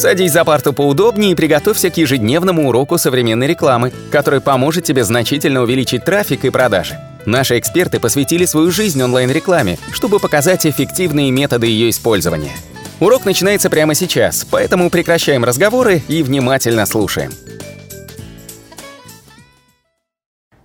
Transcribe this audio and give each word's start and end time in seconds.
Садись 0.00 0.32
за 0.32 0.46
парту 0.46 0.72
поудобнее 0.72 1.32
и 1.32 1.34
приготовься 1.34 1.90
к 1.90 1.98
ежедневному 1.98 2.70
уроку 2.70 2.96
современной 2.96 3.46
рекламы, 3.46 3.92
который 4.10 4.40
поможет 4.40 4.84
тебе 4.84 5.04
значительно 5.04 5.60
увеличить 5.60 6.06
трафик 6.06 6.46
и 6.46 6.50
продажи. 6.50 6.98
Наши 7.26 7.58
эксперты 7.58 8.00
посвятили 8.00 8.46
свою 8.46 8.70
жизнь 8.70 9.02
онлайн-рекламе, 9.02 9.76
чтобы 9.92 10.18
показать 10.18 10.64
эффективные 10.64 11.30
методы 11.30 11.66
ее 11.66 11.90
использования. 11.90 12.52
Урок 12.98 13.26
начинается 13.26 13.68
прямо 13.68 13.94
сейчас, 13.94 14.46
поэтому 14.50 14.88
прекращаем 14.88 15.44
разговоры 15.44 16.00
и 16.08 16.22
внимательно 16.22 16.86
слушаем. 16.86 17.32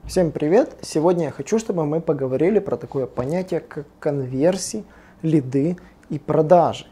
Всем 0.06 0.32
привет! 0.32 0.78
Сегодня 0.82 1.26
я 1.26 1.32
хочу, 1.32 1.60
чтобы 1.60 1.86
мы 1.86 2.00
поговорили 2.00 2.60
про 2.60 2.78
такое 2.78 3.06
понятие, 3.06 3.60
как 3.60 3.86
конверсии, 4.00 4.86
лиды 5.24 5.76
и 6.10 6.20
продажи. 6.20 6.86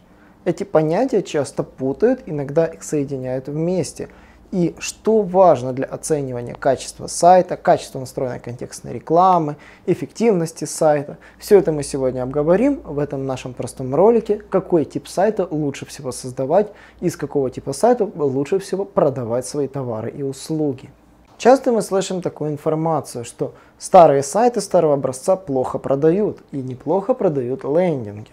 Эти 0.45 0.65
понятия 0.65 1.21
часто 1.21 1.63
путают, 1.63 2.21
иногда 2.25 2.65
их 2.65 2.83
соединяют 2.83 3.47
вместе. 3.47 4.09
И 4.51 4.75
что 4.77 5.21
важно 5.21 5.73
для 5.73 5.85
оценивания 5.85 6.53
качества 6.53 7.07
сайта, 7.07 7.57
качества 7.57 7.99
настроенной 7.99 8.39
контекстной 8.39 8.93
рекламы, 8.93 9.55
эффективности 9.87 10.65
сайта. 10.65 11.17
Все 11.39 11.57
это 11.57 11.71
мы 11.71 11.81
сегодня 11.81 12.21
обговорим 12.21 12.81
в 12.83 12.99
этом 12.99 13.25
нашем 13.25 13.53
простом 13.53 13.95
ролике, 13.95 14.43
какой 14.49 14.85
тип 14.85 15.07
сайта 15.07 15.47
лучше 15.49 15.87
всего 15.87 16.11
создавать, 16.11 16.71
из 16.99 17.17
какого 17.17 17.49
типа 17.49 17.73
сайта 17.73 18.03
лучше 18.03 18.59
всего 18.59 18.85
продавать 18.85 19.47
свои 19.47 19.67
товары 19.67 20.11
и 20.11 20.21
услуги. 20.21 20.91
Часто 21.37 21.71
мы 21.71 21.81
слышим 21.81 22.21
такую 22.21 22.51
информацию, 22.51 23.25
что 23.25 23.53
старые 23.79 24.21
сайты 24.23 24.61
старого 24.61 24.93
образца 24.93 25.35
плохо 25.35 25.79
продают 25.79 26.39
и 26.51 26.57
неплохо 26.57 27.13
продают 27.15 27.63
лендинги. 27.63 28.31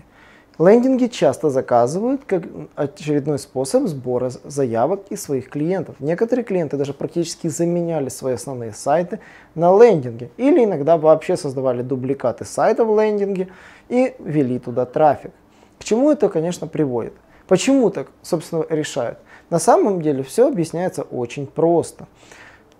Лендинги 0.60 1.06
часто 1.06 1.48
заказывают 1.48 2.26
как 2.26 2.42
очередной 2.74 3.38
способ 3.38 3.86
сбора 3.86 4.30
заявок 4.44 5.04
из 5.08 5.22
своих 5.22 5.48
клиентов. 5.48 5.96
Некоторые 6.00 6.44
клиенты 6.44 6.76
даже 6.76 6.92
практически 6.92 7.48
заменяли 7.48 8.10
свои 8.10 8.34
основные 8.34 8.74
сайты 8.74 9.20
на 9.54 9.72
лендинги 9.72 10.30
или 10.36 10.62
иногда 10.62 10.98
вообще 10.98 11.38
создавали 11.38 11.80
дубликаты 11.80 12.44
сайта 12.44 12.84
в 12.84 12.94
лендинге 13.00 13.48
и 13.88 14.14
вели 14.18 14.58
туда 14.58 14.84
трафик. 14.84 15.30
К 15.78 15.84
чему 15.84 16.10
это, 16.10 16.28
конечно, 16.28 16.66
приводит? 16.66 17.14
Почему 17.48 17.88
так, 17.88 18.08
собственно, 18.20 18.66
решают? 18.68 19.18
На 19.48 19.58
самом 19.58 20.02
деле 20.02 20.22
все 20.22 20.46
объясняется 20.46 21.04
очень 21.04 21.46
просто. 21.46 22.06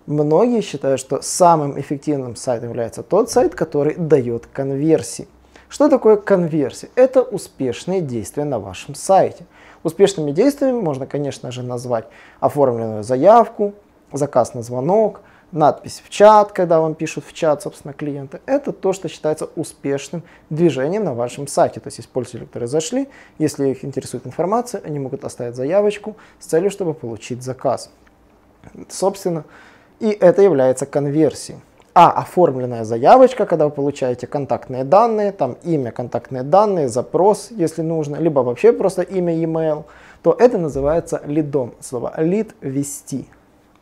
Многие 0.05 0.61
считают, 0.61 1.01
что 1.01 1.23
самым 1.23 1.81
эффективным 1.81 2.37
сайтом 2.37 2.69
является 2.69 3.03
тот 3.03 3.31
сайт, 3.31 3.55
который 3.55 3.95
дает 3.95 4.47
конверсии. 4.47 5.29
Что 5.71 5.89
такое 5.89 6.17
конверсия? 6.17 6.91
Это 6.97 7.23
успешные 7.23 8.01
действия 8.01 8.43
на 8.43 8.59
вашем 8.59 8.97
сайте. 8.97 9.47
Успешными 9.85 10.33
действиями 10.33 10.81
можно, 10.81 11.07
конечно 11.07 11.53
же, 11.53 11.63
назвать 11.63 12.07
оформленную 12.41 13.05
заявку, 13.05 13.75
заказ 14.13 14.53
на 14.55 14.63
звонок, 14.63 15.21
надпись 15.53 16.03
в 16.05 16.11
чат, 16.11 16.51
когда 16.51 16.81
вам 16.81 16.97
пишут 16.97 17.25
в 17.25 17.33
чат, 17.33 17.63
собственно, 17.63 17.95
клиенты. 17.95 18.41
Это 18.47 18.73
то, 18.73 18.93
что 18.93 19.09
считается 19.09 19.49
успешным 19.55 20.25
движением 20.51 21.05
на 21.05 21.15
вашем 21.15 21.47
сайте. 21.47 21.79
То 21.79 21.87
есть, 21.87 21.99
если 21.99 22.11
пользователи, 22.11 22.65
зашли, 22.67 23.09
если 23.39 23.69
их 23.69 23.85
интересует 23.85 24.27
информация, 24.27 24.83
они 24.85 24.99
могут 24.99 25.25
оставить 25.25 25.55
заявочку 25.55 26.17
с 26.41 26.47
целью, 26.47 26.73
чтобы 26.73 26.95
получить 26.95 27.45
заказ. 27.45 27.91
Собственно, 28.89 29.45
и 30.01 30.09
это 30.09 30.43
является 30.43 30.85
конверсией. 30.85 31.61
А 32.03 32.11
оформленная 32.13 32.85
заявочка, 32.85 33.45
когда 33.45 33.67
вы 33.67 33.71
получаете 33.73 34.27
контактные 34.27 34.85
данные, 34.85 35.33
там 35.33 35.59
имя, 35.63 35.91
контактные 35.91 36.43
данные, 36.43 36.89
запрос, 36.89 37.49
если 37.51 37.83
нужно, 37.83 38.17
либо 38.17 38.41
вообще 38.41 38.73
просто 38.73 39.03
имя, 39.03 39.35
e-mail, 39.35 39.85
то 40.23 40.35
это 40.39 40.57
называется 40.57 41.21
лидом. 41.27 41.75
Слово 41.81 42.15
лид– 42.17 42.55
вести. 42.63 43.29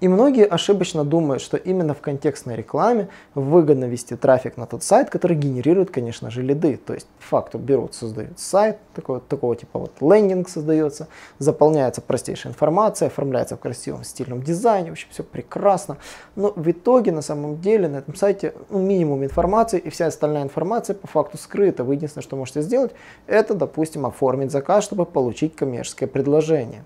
И 0.01 0.07
многие 0.07 0.45
ошибочно 0.45 1.05
думают, 1.05 1.43
что 1.43 1.57
именно 1.57 1.93
в 1.93 2.01
контекстной 2.01 2.55
рекламе 2.55 3.09
выгодно 3.35 3.87
вести 3.87 4.15
трафик 4.15 4.57
на 4.57 4.67
тот 4.67 4.85
сайт, 4.85 5.11
который 5.11 5.37
генерирует, 5.37 5.91
конечно 5.91 6.31
же, 6.31 6.43
лиды. 6.43 6.77
То 6.77 6.95
есть, 6.95 7.09
по 7.19 7.25
факту 7.25 7.59
берут, 7.59 7.95
создают 7.95 8.39
сайт, 8.39 8.79
такой, 8.95 9.21
такого 9.21 9.57
типа 9.57 9.81
вот 9.81 9.93
лендинг 10.01 10.49
создается, 10.49 11.09
заполняется 11.41 12.01
простейшая 12.01 12.53
информация, 12.53 13.09
оформляется 13.09 13.57
в 13.57 13.61
красивом 13.61 14.05
стильном 14.05 14.43
дизайне, 14.43 14.91
вообще 14.91 15.09
все 15.11 15.25
прекрасно. 15.25 15.97
Но 16.37 16.53
в 16.55 16.71
итоге, 16.71 17.11
на 17.11 17.23
самом 17.23 17.61
деле, 17.61 17.89
на 17.89 17.97
этом 17.97 18.15
сайте 18.15 18.55
ну, 18.71 18.79
минимум 18.79 19.25
информации, 19.25 19.81
и 19.81 19.91
вся 19.91 20.07
остальная 20.07 20.45
информация 20.45 20.95
по 20.95 21.09
факту 21.09 21.39
скрыта. 21.39 21.83
Вы 21.83 21.95
единственное, 21.95 22.23
что 22.23 22.37
можете 22.37 22.63
сделать, 22.63 22.93
это, 23.27 23.55
допустим, 23.55 24.07
оформить 24.07 24.53
заказ, 24.53 24.85
чтобы 24.85 25.07
получить 25.07 25.57
коммерческое 25.57 26.09
предложение. 26.09 26.85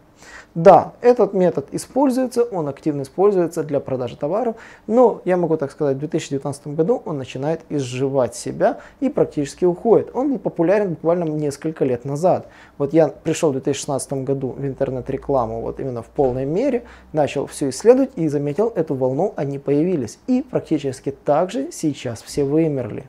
Да, 0.54 0.92
этот 1.00 1.32
метод 1.32 1.68
используется, 1.72 2.44
он 2.44 2.68
активно 2.68 3.01
используется 3.02 3.62
для 3.62 3.80
продажи 3.80 4.16
товаров, 4.16 4.56
но 4.86 5.20
я 5.24 5.36
могу 5.36 5.56
так 5.56 5.70
сказать, 5.70 5.96
в 5.96 6.00
2019 6.00 6.68
году 6.68 7.02
он 7.04 7.18
начинает 7.18 7.60
изживать 7.68 8.34
себя 8.34 8.78
и 9.00 9.08
практически 9.08 9.64
уходит. 9.64 10.10
Он 10.14 10.30
был 10.32 10.38
популярен 10.38 10.90
буквально 10.90 11.24
несколько 11.24 11.84
лет 11.84 12.04
назад. 12.04 12.48
Вот 12.78 12.92
я 12.92 13.08
пришел 13.08 13.50
в 13.50 13.52
2016 13.52 14.12
году 14.24 14.48
в 14.56 14.64
интернет-рекламу 14.64 15.60
вот 15.60 15.80
именно 15.80 16.02
в 16.02 16.06
полной 16.06 16.44
мере, 16.44 16.84
начал 17.12 17.46
все 17.46 17.68
исследовать 17.68 18.10
и 18.16 18.28
заметил 18.28 18.72
эту 18.74 18.94
волну, 18.94 19.34
они 19.36 19.58
появились. 19.58 20.18
И 20.26 20.42
практически 20.42 21.10
так 21.10 21.50
же 21.50 21.70
сейчас 21.72 22.22
все 22.22 22.44
вымерли. 22.44 23.04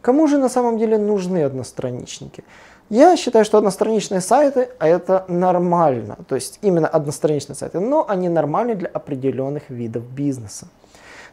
Кому 0.00 0.26
же 0.26 0.38
на 0.38 0.48
самом 0.48 0.78
деле 0.78 0.96
нужны 0.96 1.42
одностраничники? 1.44 2.42
Я 2.90 3.16
считаю, 3.16 3.44
что 3.44 3.56
одностраничные 3.56 4.20
сайты 4.20 4.70
а 4.80 4.88
это 4.88 5.24
нормально, 5.28 6.18
то 6.26 6.34
есть 6.34 6.58
именно 6.60 6.88
одностраничные 6.88 7.54
сайты, 7.54 7.78
но 7.78 8.04
они 8.08 8.28
нормальны 8.28 8.74
для 8.74 8.88
определенных 8.88 9.70
видов 9.70 10.02
бизнеса. 10.02 10.66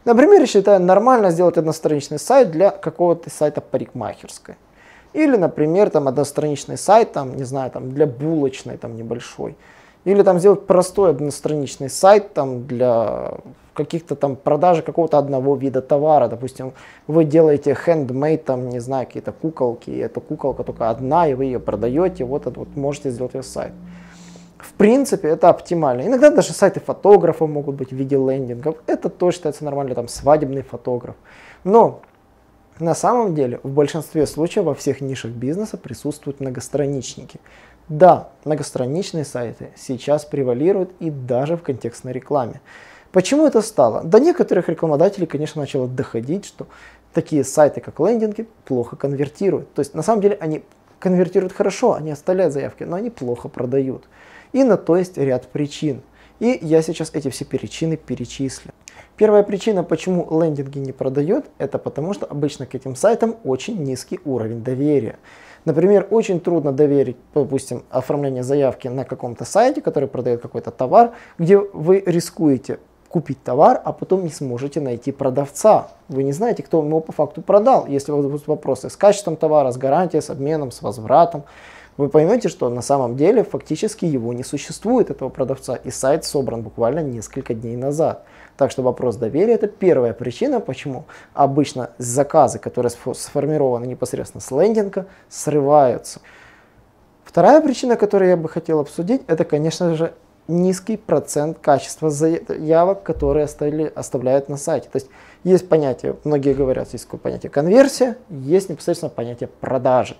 Например, 0.04 0.40
я 0.40 0.46
считаю 0.46 0.80
нормально 0.80 1.32
сделать 1.32 1.58
одностраничный 1.58 2.20
сайт 2.20 2.52
для 2.52 2.70
какого-то 2.70 3.28
сайта 3.28 3.60
парикмахерской. 3.60 4.54
Или, 5.12 5.36
например, 5.36 5.90
там 5.90 6.06
одностраничный 6.06 6.78
сайт, 6.78 7.12
там, 7.12 7.36
не 7.36 7.42
знаю, 7.42 7.72
там, 7.72 7.92
для 7.92 8.06
булочной 8.06 8.76
там, 8.76 8.96
небольшой. 8.96 9.56
Или 10.04 10.22
там 10.22 10.38
сделать 10.38 10.64
простой 10.64 11.10
одностраничный 11.10 11.90
сайт 11.90 12.34
там, 12.34 12.68
для 12.68 13.32
каких-то 13.78 14.16
там 14.16 14.36
продажи 14.36 14.82
какого-то 14.82 15.18
одного 15.18 15.56
вида 15.56 15.80
товара. 15.80 16.28
Допустим, 16.28 16.72
вы 17.06 17.24
делаете 17.24 17.76
handmade, 17.86 18.38
там, 18.38 18.68
не 18.68 18.80
знаю, 18.80 19.06
какие-то 19.06 19.32
куколки, 19.32 19.90
и 19.90 19.98
эта 19.98 20.20
куколка 20.20 20.64
только 20.64 20.90
одна, 20.90 21.28
и 21.28 21.34
вы 21.34 21.44
ее 21.44 21.60
продаете, 21.60 22.24
вот 22.24 22.46
это 22.46 22.60
вот 22.60 22.76
можете 22.76 23.10
сделать 23.10 23.34
ее 23.34 23.42
сайт. 23.42 23.72
В 24.58 24.72
принципе, 24.72 25.28
это 25.28 25.48
оптимально. 25.48 26.02
Иногда 26.02 26.30
даже 26.30 26.52
сайты 26.52 26.80
фотографов 26.80 27.48
могут 27.48 27.76
быть 27.76 27.90
в 27.90 27.96
виде 27.96 28.16
лендингов. 28.16 28.74
Это 28.86 29.08
тоже 29.08 29.36
считается 29.36 29.64
нормально, 29.64 29.94
там 29.94 30.08
свадебный 30.08 30.62
фотограф. 30.62 31.14
Но 31.64 32.00
на 32.80 32.94
самом 32.94 33.34
деле 33.34 33.60
в 33.62 33.70
большинстве 33.70 34.26
случаев 34.26 34.64
во 34.64 34.74
всех 34.74 35.00
нишах 35.00 35.30
бизнеса 35.30 35.76
присутствуют 35.76 36.40
многостраничники. 36.40 37.40
Да, 37.88 38.28
многостраничные 38.44 39.24
сайты 39.24 39.70
сейчас 39.76 40.24
превалируют 40.24 40.90
и 41.00 41.10
даже 41.10 41.56
в 41.56 41.62
контекстной 41.62 42.12
рекламе. 42.12 42.60
Почему 43.12 43.46
это 43.46 43.62
стало? 43.62 44.04
До 44.04 44.20
некоторых 44.20 44.68
рекламодателей, 44.68 45.26
конечно, 45.26 45.60
начало 45.60 45.88
доходить, 45.88 46.44
что 46.44 46.66
такие 47.14 47.42
сайты, 47.42 47.80
как 47.80 47.98
лендинги, 48.00 48.46
плохо 48.64 48.96
конвертируют. 48.96 49.72
То 49.72 49.80
есть 49.80 49.94
на 49.94 50.02
самом 50.02 50.20
деле 50.20 50.36
они 50.40 50.62
конвертируют 50.98 51.52
хорошо, 51.52 51.94
они 51.94 52.10
оставляют 52.10 52.52
заявки, 52.52 52.84
но 52.84 52.96
они 52.96 53.10
плохо 53.10 53.48
продают. 53.48 54.04
И 54.52 54.62
на 54.62 54.76
то 54.76 54.96
есть 54.96 55.16
ряд 55.16 55.48
причин. 55.48 56.02
И 56.38 56.58
я 56.62 56.82
сейчас 56.82 57.10
эти 57.14 57.30
все 57.30 57.44
причины 57.44 57.96
перечислю. 57.96 58.72
Первая 59.16 59.42
причина, 59.42 59.82
почему 59.82 60.28
лендинги 60.40 60.78
не 60.78 60.92
продают, 60.92 61.46
это 61.58 61.78
потому 61.78 62.14
что 62.14 62.26
обычно 62.26 62.66
к 62.66 62.74
этим 62.74 62.94
сайтам 62.94 63.36
очень 63.42 63.82
низкий 63.82 64.20
уровень 64.24 64.62
доверия. 64.62 65.18
Например, 65.64 66.06
очень 66.10 66.40
трудно 66.40 66.72
доверить, 66.72 67.16
допустим, 67.34 67.82
оформление 67.90 68.44
заявки 68.44 68.86
на 68.86 69.04
каком-то 69.04 69.44
сайте, 69.44 69.80
который 69.80 70.08
продает 70.08 70.40
какой-то 70.40 70.70
товар, 70.70 71.14
где 71.36 71.58
вы 71.58 72.02
рискуете 72.06 72.78
купить 73.08 73.42
товар, 73.42 73.80
а 73.84 73.92
потом 73.92 74.24
не 74.24 74.30
сможете 74.30 74.80
найти 74.80 75.12
продавца. 75.12 75.88
Вы 76.08 76.24
не 76.24 76.32
знаете, 76.32 76.62
кто 76.62 76.84
его 76.84 77.00
по 77.00 77.12
факту 77.12 77.42
продал. 77.42 77.86
Если 77.86 78.12
у 78.12 78.16
вас 78.16 78.26
будут 78.26 78.46
вопросы 78.46 78.90
с 78.90 78.96
качеством 78.96 79.36
товара, 79.36 79.70
с 79.70 79.76
гарантией, 79.76 80.20
с 80.20 80.30
обменом, 80.30 80.70
с 80.70 80.82
возвратом, 80.82 81.44
вы 81.96 82.08
поймете, 82.08 82.48
что 82.48 82.68
на 82.68 82.80
самом 82.80 83.16
деле 83.16 83.42
фактически 83.42 84.04
его 84.04 84.32
не 84.32 84.44
существует, 84.44 85.10
этого 85.10 85.30
продавца, 85.30 85.74
и 85.74 85.90
сайт 85.90 86.24
собран 86.24 86.62
буквально 86.62 87.00
несколько 87.00 87.54
дней 87.54 87.76
назад. 87.76 88.24
Так 88.56 88.70
что 88.70 88.82
вопрос 88.82 89.16
доверия 89.16 89.54
это 89.54 89.66
первая 89.66 90.12
причина, 90.12 90.60
почему 90.60 91.06
обычно 91.34 91.90
заказы, 91.98 92.60
которые 92.60 92.92
сформированы 93.14 93.86
непосредственно 93.86 94.40
с 94.40 94.50
лендинга, 94.52 95.06
срываются. 95.28 96.20
Вторая 97.24 97.60
причина, 97.60 97.96
которую 97.96 98.30
я 98.30 98.36
бы 98.36 98.48
хотел 98.48 98.78
обсудить, 98.78 99.22
это, 99.26 99.44
конечно 99.44 99.94
же, 99.96 100.12
низкий 100.48 100.96
процент 100.96 101.58
качества 101.58 102.10
заявок, 102.10 103.02
которые 103.02 103.44
оставили, 103.44 103.92
оставляют 103.94 104.48
на 104.48 104.56
сайте. 104.56 104.88
То 104.88 104.96
есть 104.96 105.08
есть 105.44 105.68
понятие, 105.68 106.16
многие 106.24 106.54
говорят, 106.54 106.92
есть 106.92 107.04
такое 107.04 107.20
понятие 107.20 107.50
конверсия, 107.50 108.16
есть 108.30 108.68
непосредственно 108.70 109.10
понятие 109.10 109.48
продажи. 109.48 110.16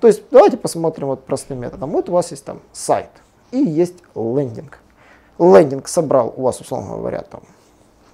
То 0.00 0.06
есть 0.06 0.22
давайте 0.30 0.58
посмотрим 0.58 1.08
вот 1.08 1.24
простым 1.24 1.60
методом. 1.60 1.90
Вот 1.90 2.08
у 2.08 2.12
вас 2.12 2.30
есть 2.30 2.44
там 2.44 2.60
сайт. 2.72 3.08
и 3.50 3.58
есть 3.58 3.96
лендинг. 4.14 4.78
Лендинг 5.38 5.88
собрал 5.88 6.32
у 6.36 6.42
вас, 6.42 6.60
условно 6.60 6.96
говоря, 6.96 7.22
там 7.22 7.40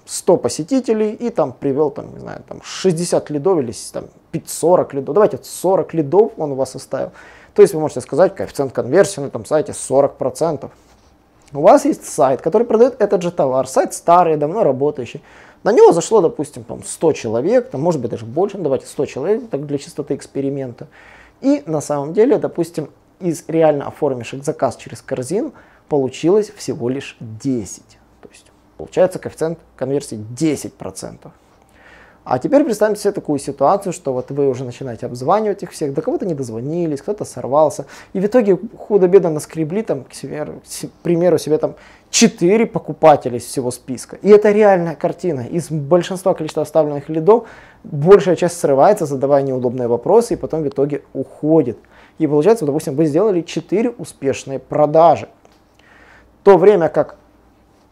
100 0.05 0.37
посетителей 0.37 1.13
и 1.13 1.29
там 1.29 1.53
привел, 1.53 1.91
там, 1.91 2.13
не 2.13 2.19
знаю, 2.19 2.43
там 2.47 2.61
60 2.63 3.29
лидов 3.29 3.59
или 3.59 3.73
там 3.91 4.05
40 4.45 4.93
лидов. 4.93 5.13
Давайте 5.13 5.39
40 5.41 5.93
лидов 5.93 6.31
он 6.37 6.51
у 6.51 6.55
вас 6.55 6.75
оставил. 6.75 7.11
То 7.53 7.61
есть 7.61 7.73
вы 7.73 7.79
можете 7.79 8.01
сказать, 8.01 8.35
коэффициент 8.35 8.73
конверсии 8.73 9.21
на 9.21 9.27
этом 9.27 9.45
сайте 9.45 9.73
40%. 9.73 10.69
У 11.53 11.61
вас 11.61 11.85
есть 11.85 12.05
сайт, 12.05 12.41
который 12.41 12.65
продает 12.65 12.95
этот 12.99 13.21
же 13.21 13.31
товар. 13.31 13.67
Сайт 13.67 13.93
старый, 13.93 14.37
давно 14.37 14.63
работающий. 14.63 15.21
На 15.63 15.71
него 15.71 15.91
зашло, 15.93 16.19
допустим, 16.21 16.63
там 16.63 16.83
100 16.83 17.13
человек, 17.13 17.69
там, 17.69 17.81
может 17.81 18.01
быть 18.01 18.11
даже 18.11 18.25
больше, 18.25 18.57
ну, 18.57 18.63
давайте 18.63 18.87
100 18.87 19.05
человек 19.05 19.49
так 19.49 19.65
для 19.65 19.77
чистоты 19.77 20.15
эксперимента. 20.15 20.87
И 21.41 21.63
на 21.65 21.79
самом 21.79 22.13
деле, 22.13 22.37
допустим, 22.37 22.89
из 23.19 23.45
реально 23.47 23.87
оформивших 23.87 24.43
заказ 24.43 24.75
через 24.75 25.01
корзину 25.01 25.53
получилось 25.87 26.51
всего 26.55 26.89
лишь 26.89 27.15
10. 27.19 27.83
То 28.21 28.29
есть 28.29 28.51
получается 28.77 29.19
коэффициент 29.19 29.59
конверсии 29.75 30.17
10%. 30.17 31.31
А 32.23 32.39
теперь 32.39 32.63
представьте 32.63 33.01
себе 33.01 33.11
такую 33.11 33.37
ситуацию, 33.37 33.91
что 33.91 34.13
вот 34.13 34.31
вы 34.31 34.47
уже 34.47 34.63
начинаете 34.63 35.07
обзванивать 35.07 35.61
их 35.61 35.71
всех, 35.71 35.93
до 35.93 36.01
кого-то 36.01 36.25
не 36.25 36.33
дозвонились, 36.33 37.01
кто-то 37.01 37.25
сорвался, 37.25 37.85
и 38.13 38.19
в 38.21 38.25
итоге 38.25 38.57
худо-бедно 38.77 39.29
наскребли 39.29 39.81
там, 39.81 40.05
к, 40.05 40.13
себе, 40.13 40.45
к 40.45 41.03
примеру, 41.03 41.37
себе 41.37 41.57
там 41.57 41.75
4 42.11 42.65
покупателя 42.67 43.37
из 43.37 43.43
всего 43.43 43.71
списка. 43.71 44.17
И 44.21 44.29
это 44.29 44.51
реальная 44.51 44.95
картина. 44.95 45.41
Из 45.41 45.69
большинства 45.69 46.33
количества 46.33 46.63
оставленных 46.63 47.09
лидов 47.09 47.45
большая 47.83 48.37
часть 48.37 48.57
срывается, 48.57 49.05
задавая 49.05 49.43
неудобные 49.43 49.89
вопросы, 49.89 50.35
и 50.35 50.37
потом 50.37 50.63
в 50.63 50.67
итоге 50.69 51.01
уходит. 51.13 51.77
И 52.19 52.27
получается, 52.27 52.65
допустим, 52.65 52.95
вы 52.95 53.05
сделали 53.05 53.41
4 53.41 53.89
успешные 53.89 54.59
продажи. 54.59 55.27
То 56.43 56.57
время 56.57 56.87
как 56.87 57.17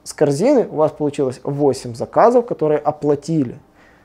с 0.03 0.13
корзины 0.13 0.67
у 0.71 0.75
вас 0.75 0.91
получилось 0.91 1.41
8 1.43 1.95
заказов, 1.95 2.45
которые 2.45 2.79
оплатили. 2.79 3.59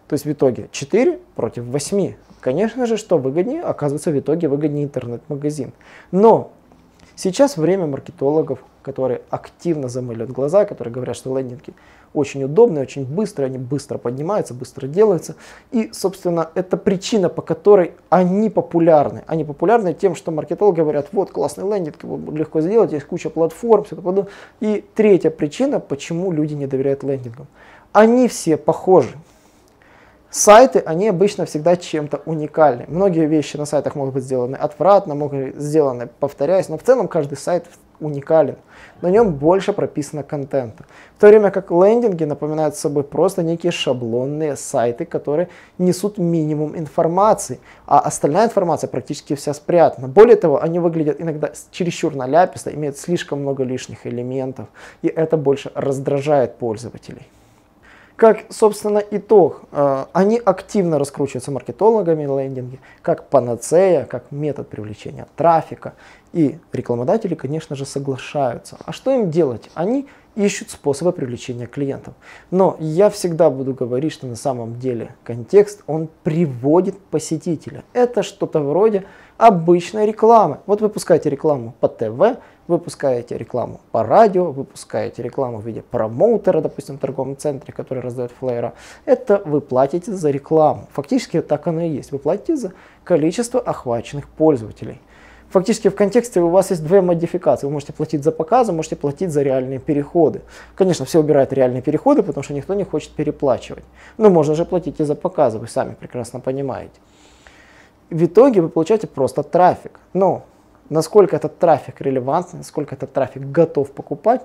То 0.08 0.14
есть 0.14 0.24
в 0.24 0.32
итоге 0.32 0.68
4 0.72 1.18
против 1.34 1.64
8. 1.64 2.14
Конечно 2.40 2.86
же, 2.86 2.96
что 2.96 3.18
выгоднее? 3.18 3.62
Оказывается, 3.62 4.10
в 4.10 4.18
итоге 4.18 4.48
выгоднее 4.48 4.84
интернет-магазин. 4.84 5.72
Но 6.12 6.52
сейчас 7.16 7.56
время 7.56 7.86
маркетологов, 7.86 8.60
которые 8.82 9.22
активно 9.30 9.88
замыливают 9.88 10.30
глаза, 10.30 10.64
которые 10.64 10.94
говорят, 10.94 11.16
что 11.16 11.36
лендинги 11.36 11.74
очень 12.14 12.44
удобные, 12.44 12.82
очень 12.82 13.04
быстрые, 13.04 13.46
они 13.46 13.58
быстро 13.58 13.98
поднимаются, 13.98 14.54
быстро 14.54 14.86
делаются. 14.86 15.34
И, 15.72 15.90
собственно, 15.92 16.50
это 16.54 16.76
причина, 16.76 17.28
по 17.28 17.42
которой 17.42 17.92
они 18.08 18.48
популярны. 18.48 19.22
Они 19.26 19.44
популярны 19.44 19.92
тем, 19.92 20.14
что 20.14 20.30
маркетологи 20.30 20.80
говорят, 20.80 21.08
вот 21.12 21.30
классный 21.30 21.68
лендинг, 21.68 22.02
его 22.02 22.18
легко 22.32 22.60
сделать, 22.60 22.92
есть 22.92 23.06
куча 23.06 23.28
платформ, 23.28 23.84
все 23.84 23.96
это 23.96 24.02
подобное. 24.02 24.32
И 24.60 24.84
третья 24.94 25.30
причина, 25.30 25.78
почему 25.78 26.32
люди 26.32 26.54
не 26.54 26.66
доверяют 26.66 27.02
лендингам. 27.02 27.48
Они 27.92 28.28
все 28.28 28.56
похожи. 28.56 29.14
Сайты, 30.36 30.80
они 30.80 31.08
обычно 31.08 31.46
всегда 31.46 31.76
чем-то 31.76 32.20
уникальны. 32.26 32.84
Многие 32.88 33.24
вещи 33.24 33.56
на 33.56 33.64
сайтах 33.64 33.94
могут 33.94 34.12
быть 34.12 34.24
сделаны 34.24 34.54
отвратно, 34.56 35.14
могут 35.14 35.38
быть 35.38 35.56
сделаны 35.56 36.08
повторяясь, 36.20 36.68
но 36.68 36.76
в 36.76 36.82
целом 36.82 37.08
каждый 37.08 37.38
сайт 37.38 37.64
уникален. 38.00 38.56
На 39.00 39.08
нем 39.08 39.32
больше 39.32 39.72
прописано 39.72 40.22
контента. 40.22 40.84
В 41.16 41.22
то 41.22 41.28
время 41.28 41.50
как 41.50 41.70
лендинги 41.70 42.24
напоминают 42.24 42.76
собой 42.76 43.02
просто 43.02 43.42
некие 43.42 43.72
шаблонные 43.72 44.56
сайты, 44.56 45.06
которые 45.06 45.48
несут 45.78 46.18
минимум 46.18 46.76
информации, 46.76 47.58
а 47.86 48.00
остальная 48.00 48.44
информация 48.44 48.88
практически 48.88 49.34
вся 49.34 49.54
спрятана. 49.54 50.06
Более 50.06 50.36
того, 50.36 50.62
они 50.62 50.78
выглядят 50.80 51.18
иногда 51.18 51.52
чересчур 51.70 52.14
наляписто, 52.14 52.74
имеют 52.74 52.98
слишком 52.98 53.40
много 53.40 53.64
лишних 53.64 54.06
элементов, 54.06 54.68
и 55.00 55.08
это 55.08 55.38
больше 55.38 55.72
раздражает 55.74 56.58
пользователей. 56.58 57.26
Как, 58.16 58.46
собственно, 58.48 59.02
итог, 59.10 59.64
э, 59.72 60.06
они 60.14 60.40
активно 60.42 60.98
раскручиваются 60.98 61.50
маркетологами 61.50 62.22
лендинги, 62.24 62.80
как 63.02 63.28
панацея, 63.28 64.06
как 64.06 64.32
метод 64.32 64.68
привлечения 64.70 65.26
трафика. 65.36 65.92
И 66.36 66.58
рекламодатели, 66.70 67.34
конечно 67.34 67.76
же, 67.76 67.86
соглашаются. 67.86 68.76
А 68.84 68.92
что 68.92 69.10
им 69.10 69.30
делать? 69.30 69.70
Они 69.72 70.06
ищут 70.34 70.68
способы 70.68 71.12
привлечения 71.12 71.64
клиентов. 71.64 72.12
Но 72.50 72.76
я 72.78 73.08
всегда 73.08 73.48
буду 73.48 73.72
говорить, 73.72 74.12
что 74.12 74.26
на 74.26 74.36
самом 74.36 74.78
деле 74.78 75.14
контекст, 75.24 75.82
он 75.86 76.10
приводит 76.24 76.98
посетителя. 76.98 77.84
Это 77.94 78.22
что-то 78.22 78.60
вроде 78.60 79.06
обычной 79.38 80.04
рекламы. 80.04 80.58
Вот 80.66 80.82
вы 80.82 80.90
пускаете 80.90 81.30
рекламу 81.30 81.74
по 81.80 81.88
ТВ, 81.88 82.38
выпускаете 82.66 83.38
рекламу 83.38 83.80
по 83.90 84.02
радио, 84.02 84.52
выпускаете 84.52 85.22
рекламу 85.22 85.60
в 85.60 85.66
виде 85.66 85.80
промоутера, 85.80 86.60
допустим, 86.60 86.98
в 86.98 87.00
торговом 87.00 87.38
центре, 87.38 87.72
который 87.72 88.02
раздает 88.02 88.30
флеера, 88.30 88.74
это 89.06 89.40
вы 89.46 89.62
платите 89.62 90.12
за 90.12 90.28
рекламу. 90.28 90.86
Фактически 90.92 91.40
так 91.40 91.66
оно 91.66 91.80
и 91.80 91.88
есть. 91.88 92.12
Вы 92.12 92.18
платите 92.18 92.56
за 92.56 92.72
количество 93.04 93.58
охваченных 93.58 94.28
пользователей. 94.28 95.00
Фактически 95.56 95.88
в 95.88 95.94
контексте 95.94 96.42
у 96.42 96.50
вас 96.50 96.70
есть 96.70 96.84
две 96.84 97.00
модификации. 97.00 97.66
Вы 97.66 97.72
можете 97.72 97.94
платить 97.94 98.22
за 98.22 98.30
показы, 98.30 98.72
можете 98.72 98.94
платить 98.94 99.30
за 99.30 99.40
реальные 99.40 99.78
переходы. 99.78 100.42
Конечно, 100.74 101.06
все 101.06 101.18
убирают 101.18 101.50
реальные 101.50 101.80
переходы, 101.80 102.22
потому 102.22 102.44
что 102.44 102.52
никто 102.52 102.74
не 102.74 102.84
хочет 102.84 103.12
переплачивать. 103.12 103.84
Но 104.18 104.28
можно 104.28 104.54
же 104.54 104.66
платить 104.66 105.00
и 105.00 105.04
за 105.04 105.14
показы, 105.14 105.58
вы 105.58 105.66
сами 105.66 105.94
прекрасно 105.94 106.40
понимаете. 106.40 107.00
В 108.10 108.22
итоге 108.22 108.60
вы 108.60 108.68
получаете 108.68 109.06
просто 109.06 109.42
трафик. 109.42 109.98
Но 110.12 110.44
насколько 110.90 111.36
этот 111.36 111.58
трафик 111.58 112.02
релевантный, 112.02 112.58
насколько 112.58 112.94
этот 112.94 113.14
трафик 113.14 113.50
готов 113.50 113.92
покупать, 113.92 114.42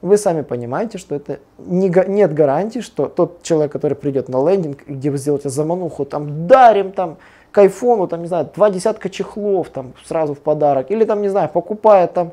вы 0.00 0.16
сами 0.16 0.40
понимаете, 0.40 0.96
что 0.96 1.14
это 1.14 1.38
не, 1.58 1.90
нет 2.08 2.32
гарантии, 2.32 2.78
что 2.78 3.08
тот 3.08 3.42
человек, 3.42 3.72
который 3.72 3.94
придет 3.94 4.30
на 4.30 4.48
лендинг, 4.48 4.86
где 4.86 5.10
вы 5.10 5.18
сделаете 5.18 5.50
замануху, 5.50 6.06
там 6.06 6.46
дарим 6.46 6.92
там 6.92 7.18
к 7.56 7.58
айфону, 7.58 8.06
там, 8.06 8.20
не 8.20 8.26
знаю, 8.26 8.50
два 8.54 8.68
десятка 8.68 9.08
чехлов 9.08 9.70
там 9.70 9.94
сразу 10.04 10.34
в 10.34 10.40
подарок, 10.40 10.90
или 10.90 11.06
там, 11.06 11.22
не 11.22 11.30
знаю, 11.30 11.48
покупая 11.48 12.06
там 12.06 12.32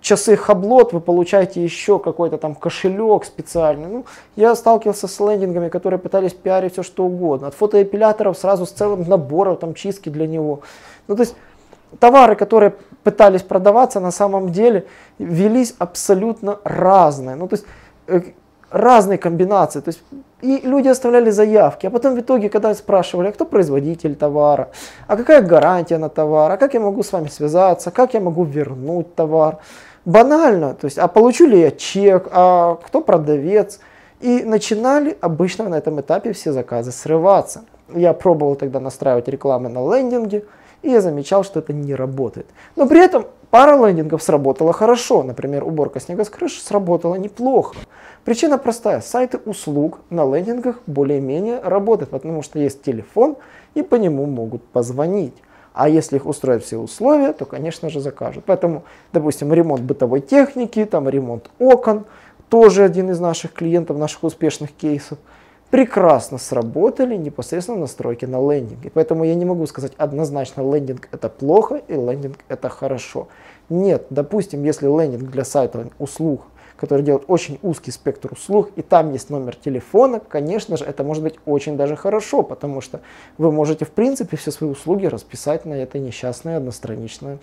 часы 0.00 0.36
хаблот, 0.36 0.92
вы 0.92 1.00
получаете 1.00 1.60
еще 1.60 1.98
какой-то 1.98 2.38
там 2.38 2.54
кошелек 2.54 3.24
специальный. 3.24 3.88
Ну, 3.88 4.04
я 4.36 4.54
сталкивался 4.54 5.08
с 5.08 5.18
лендингами, 5.18 5.70
которые 5.70 5.98
пытались 5.98 6.34
пиарить 6.34 6.74
все 6.74 6.84
что 6.84 7.04
угодно. 7.04 7.48
От 7.48 7.54
фотоэпиляторов 7.54 8.38
сразу 8.38 8.64
с 8.64 8.70
целым 8.70 9.08
набором 9.08 9.56
там 9.56 9.74
чистки 9.74 10.08
для 10.08 10.28
него. 10.28 10.60
Ну, 11.08 11.16
то 11.16 11.22
есть 11.22 11.34
товары, 11.98 12.36
которые 12.36 12.74
пытались 13.02 13.42
продаваться, 13.42 13.98
на 13.98 14.12
самом 14.12 14.52
деле 14.52 14.86
велись 15.18 15.74
абсолютно 15.78 16.60
разные. 16.62 17.34
Ну, 17.34 17.48
то 17.48 17.56
есть 17.56 17.66
э, 18.06 18.20
разные 18.70 19.18
комбинации. 19.18 19.80
То 19.80 19.88
есть 19.88 20.02
и 20.42 20.60
люди 20.62 20.88
оставляли 20.88 21.30
заявки, 21.30 21.86
а 21.86 21.90
потом 21.90 22.14
в 22.14 22.20
итоге, 22.20 22.48
когда 22.48 22.74
спрашивали, 22.74 23.28
а 23.28 23.32
кто 23.32 23.44
производитель 23.44 24.14
товара, 24.14 24.70
а 25.06 25.16
какая 25.16 25.42
гарантия 25.42 25.98
на 25.98 26.08
товар, 26.08 26.52
а 26.52 26.56
как 26.56 26.74
я 26.74 26.80
могу 26.80 27.02
с 27.02 27.12
вами 27.12 27.28
связаться, 27.28 27.90
как 27.90 28.14
я 28.14 28.20
могу 28.20 28.44
вернуть 28.44 29.14
товар. 29.14 29.58
Банально, 30.06 30.74
то 30.74 30.86
есть, 30.86 30.98
а 30.98 31.08
получу 31.08 31.46
ли 31.46 31.60
я 31.60 31.70
чек, 31.70 32.28
а 32.32 32.76
кто 32.76 33.02
продавец. 33.02 33.80
И 34.20 34.42
начинали 34.44 35.16
обычно 35.20 35.68
на 35.68 35.76
этом 35.76 36.00
этапе 36.00 36.32
все 36.32 36.52
заказы 36.52 36.92
срываться. 36.92 37.64
Я 37.94 38.12
пробовал 38.12 38.54
тогда 38.54 38.80
настраивать 38.80 39.28
рекламы 39.28 39.68
на 39.68 39.94
лендинге, 39.94 40.44
и 40.82 40.90
я 40.90 41.00
замечал, 41.00 41.42
что 41.42 41.60
это 41.60 41.72
не 41.72 41.94
работает. 41.94 42.46
Но 42.76 42.86
при 42.86 43.02
этом 43.02 43.26
пара 43.50 43.76
лендингов 43.76 44.22
сработала 44.22 44.72
хорошо. 44.72 45.22
Например, 45.22 45.64
уборка 45.64 46.00
снега 46.00 46.24
с 46.24 46.30
крыши 46.30 46.60
сработала 46.60 47.16
неплохо. 47.16 47.76
Причина 48.24 48.58
простая. 48.58 49.00
Сайты 49.00 49.38
услуг 49.44 50.00
на 50.10 50.24
лендингах 50.24 50.80
более-менее 50.86 51.60
работают, 51.60 52.10
потому 52.10 52.42
что 52.42 52.58
есть 52.58 52.82
телефон 52.82 53.36
и 53.74 53.82
по 53.82 53.96
нему 53.96 54.26
могут 54.26 54.62
позвонить. 54.64 55.34
А 55.72 55.88
если 55.88 56.16
их 56.16 56.26
устроят 56.26 56.64
все 56.64 56.78
условия, 56.78 57.32
то, 57.32 57.44
конечно 57.44 57.90
же, 57.90 58.00
закажут. 58.00 58.44
Поэтому, 58.46 58.82
допустим, 59.12 59.52
ремонт 59.52 59.82
бытовой 59.82 60.20
техники, 60.20 60.84
там 60.84 61.08
ремонт 61.08 61.48
окон, 61.58 62.06
тоже 62.48 62.82
один 62.84 63.10
из 63.10 63.20
наших 63.20 63.52
клиентов, 63.52 63.96
наших 63.96 64.24
успешных 64.24 64.72
кейсов– 64.72 65.18
прекрасно 65.70 66.38
сработали 66.38 67.16
непосредственно 67.16 67.78
настройки 67.78 68.24
на 68.24 68.40
лендинге. 68.40 68.90
Поэтому 68.92 69.24
я 69.24 69.34
не 69.34 69.44
могу 69.44 69.66
сказать 69.66 69.92
однозначно 69.96 70.62
лендинг 70.62 71.08
это 71.12 71.28
плохо 71.28 71.80
и 71.86 71.94
лендинг 71.94 72.38
это 72.48 72.68
хорошо. 72.68 73.28
Нет, 73.68 74.06
допустим, 74.10 74.64
если 74.64 74.86
лендинг 74.86 75.30
для 75.30 75.44
сайта 75.44 75.88
услуг, 75.98 76.42
который 76.76 77.02
делает 77.02 77.24
очень 77.28 77.58
узкий 77.62 77.92
спектр 77.92 78.32
услуг, 78.32 78.70
и 78.74 78.82
там 78.82 79.12
есть 79.12 79.30
номер 79.30 79.54
телефона, 79.54 80.18
конечно 80.18 80.76
же, 80.76 80.84
это 80.84 81.04
может 81.04 81.22
быть 81.22 81.38
очень 81.46 81.76
даже 81.76 81.94
хорошо, 81.94 82.42
потому 82.42 82.80
что 82.80 83.00
вы 83.38 83.52
можете 83.52 83.84
в 83.84 83.90
принципе 83.90 84.36
все 84.36 84.50
свои 84.50 84.70
услуги 84.70 85.06
расписать 85.06 85.66
на 85.66 85.74
этой 85.74 86.00
несчастной 86.00 86.56
одностраничной 86.56 87.38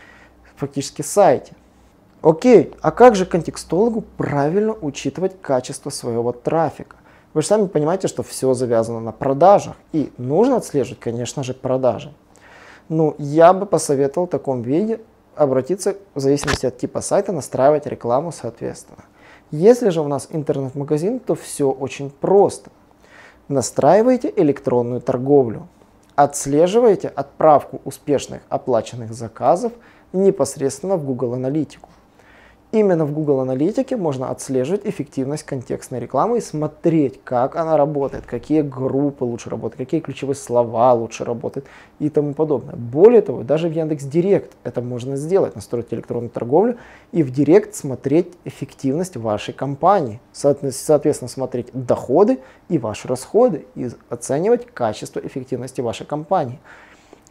фактически 0.56 1.02
сайте. 1.02 1.54
Окей, 2.24 2.74
а 2.82 2.92
как 2.92 3.16
же 3.16 3.26
контекстологу 3.26 4.02
правильно 4.02 4.74
учитывать 4.74 5.40
качество 5.40 5.92
своего 5.92 6.32
трафика? 6.34 6.98
Вы 7.38 7.44
же 7.44 7.50
сами 7.50 7.68
понимаете, 7.68 8.08
что 8.08 8.24
все 8.24 8.56
завязано 8.56 9.00
на 9.00 9.12
продажах. 9.12 9.76
И 9.94 10.12
нужно 10.18 10.56
отслеживать, 10.56 11.00
конечно 11.00 11.44
же, 11.44 11.54
продажи. 11.54 12.12
Ну, 12.90 13.14
я 13.20 13.54
бы 13.54 13.68
посоветовал 13.68 14.26
в 14.26 14.32
таком 14.32 14.64
виде 14.64 15.02
обратиться 15.36 15.98
в 16.16 16.20
зависимости 16.20 16.66
от 16.66 16.80
типа 16.80 17.02
сайта, 17.02 17.32
настраивать 17.32 17.86
рекламу 17.86 18.32
соответственно. 18.32 19.04
Если 19.52 19.90
же 19.90 20.02
у 20.02 20.08
нас 20.08 20.30
интернет-магазин, 20.32 21.20
то 21.20 21.36
все 21.36 21.70
очень 21.70 22.10
просто. 22.10 22.72
Настраивайте 23.50 24.34
электронную 24.36 25.00
торговлю. 25.00 25.68
Отслеживайте 26.16 27.08
отправку 27.08 27.82
успешных 27.86 28.42
оплаченных 28.50 29.14
заказов 29.14 29.74
непосредственно 30.12 30.98
в 30.98 31.06
Google 31.06 31.36
Аналитику. 31.36 31.90
Именно 32.74 33.06
в 33.06 33.14
Google 33.14 33.40
Аналитике 33.40 33.96
можно 33.96 34.30
отслеживать 34.30 34.86
эффективность 34.86 35.44
контекстной 35.44 36.02
рекламы 36.02 36.40
и 36.40 36.42
смотреть, 36.42 37.24
как 37.24 37.56
она 37.56 37.78
работает, 37.78 38.26
какие 38.26 38.62
группы 38.62 39.24
лучше 39.24 39.50
работают, 39.50 39.78
какие 39.78 40.02
ключевые 40.02 40.36
слова 40.36 40.94
лучше 40.94 41.24
работают 41.24 41.66
и 42.00 42.10
тому 42.10 42.34
подобное. 42.34 42.76
Более 42.76 43.22
того, 43.22 43.44
даже 43.44 43.70
в 43.70 43.72
Яндекс 43.72 44.04
Директ 44.04 44.52
это 44.66 44.82
можно 44.82 45.16
сделать, 45.16 45.56
настроить 45.56 45.94
электронную 45.94 46.30
торговлю 46.30 46.78
и 47.14 47.24
в 47.24 47.32
Директ 47.32 47.74
смотреть 47.74 48.34
эффективность 48.44 49.16
вашей 49.16 49.54
компании. 49.54 50.20
Соответственно, 50.34 51.30
смотреть 51.30 51.70
доходы 51.72 52.40
и 52.68 52.78
ваши 52.78 53.08
расходы 53.08 53.66
и 53.76 53.90
оценивать 54.10 54.66
качество 54.66 55.22
эффективности 55.22 55.80
вашей 55.80 56.06
компании. 56.06 56.60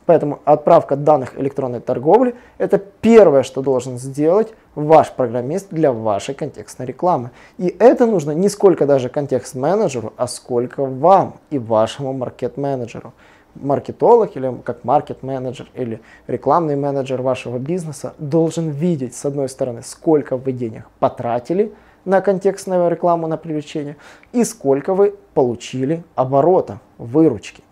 Поэтому 0.07 0.39
отправка 0.45 0.95
данных 0.97 1.39
электронной 1.39 1.81
торговли– 1.81 2.37
это 2.59 2.79
первое, 2.79 3.43
что 3.43 3.61
должен 3.61 3.99
сделать 3.99 4.55
ваш 4.77 5.11
программист 5.13 5.69
для 5.71 5.93
вашей 5.93 6.35
контекстной 6.35 6.87
рекламы. 6.87 7.33
И 7.59 7.75
это 7.79 8.07
нужно 8.07 8.31
не 8.31 8.49
сколько 8.49 8.87
даже 8.87 9.09
контекст-менеджеру, 9.09 10.13
а 10.17 10.29
сколько 10.29 10.85
вам 10.85 11.35
и 11.51 11.59
вашему 11.59 12.13
маркет-менеджеру. 12.13 13.13
Маркетолог 13.57 14.37
или 14.37 14.55
как 14.65 14.85
маркет-менеджер 14.85 15.69
или 15.75 16.01
рекламный 16.27 16.77
менеджер 16.77 17.23
вашего 17.23 17.59
бизнеса 17.59 18.15
должен 18.19 18.69
видеть, 18.71 19.17
с 19.17 19.25
одной 19.25 19.49
стороны, 19.49 19.83
сколько 19.83 20.37
вы 20.37 20.53
денег 20.53 20.85
потратили 21.01 21.73
на 22.05 22.21
контекстную 22.21 22.89
рекламу, 22.91 23.27
на 23.27 23.37
привлечение, 23.37 23.97
и 24.33 24.45
сколько 24.45 24.95
вы 24.95 25.15
получили 25.35 26.05
оборота, 26.15 26.81
выручки. 26.99 27.65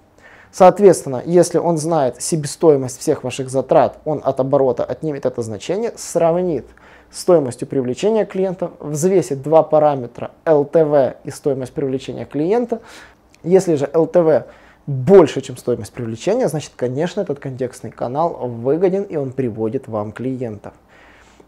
Соответственно, 0.54 1.20
если 1.26 1.58
он 1.58 1.78
знает 1.78 2.22
себестоимость 2.22 3.00
всех 3.00 3.24
ваших 3.24 3.50
затрат, 3.50 3.98
он 4.04 4.20
от 4.22 4.38
оборота 4.38 4.84
отнимет 4.84 5.26
это 5.26 5.42
значение, 5.42 5.92
сравнит 5.96 6.64
стоимостью 7.10 7.66
привлечения 7.66 8.24
клиента, 8.24 8.70
взвесит 8.78 9.42
два 9.42 9.64
параметра 9.64 10.30
LTV 10.44 11.16
и 11.24 11.30
стоимость 11.32 11.72
привлечения 11.72 12.24
клиента. 12.24 12.82
Если 13.42 13.74
же 13.74 13.86
LTV 13.86 14.44
больше, 14.86 15.40
чем 15.40 15.56
стоимость 15.56 15.92
привлечения, 15.92 16.46
значит, 16.46 16.70
конечно, 16.76 17.22
этот 17.22 17.40
контекстный 17.40 17.90
канал 17.90 18.34
выгоден 18.46 19.02
и 19.02 19.16
он 19.16 19.32
приводит 19.32 19.88
вам 19.88 20.12
клиентов. 20.12 20.74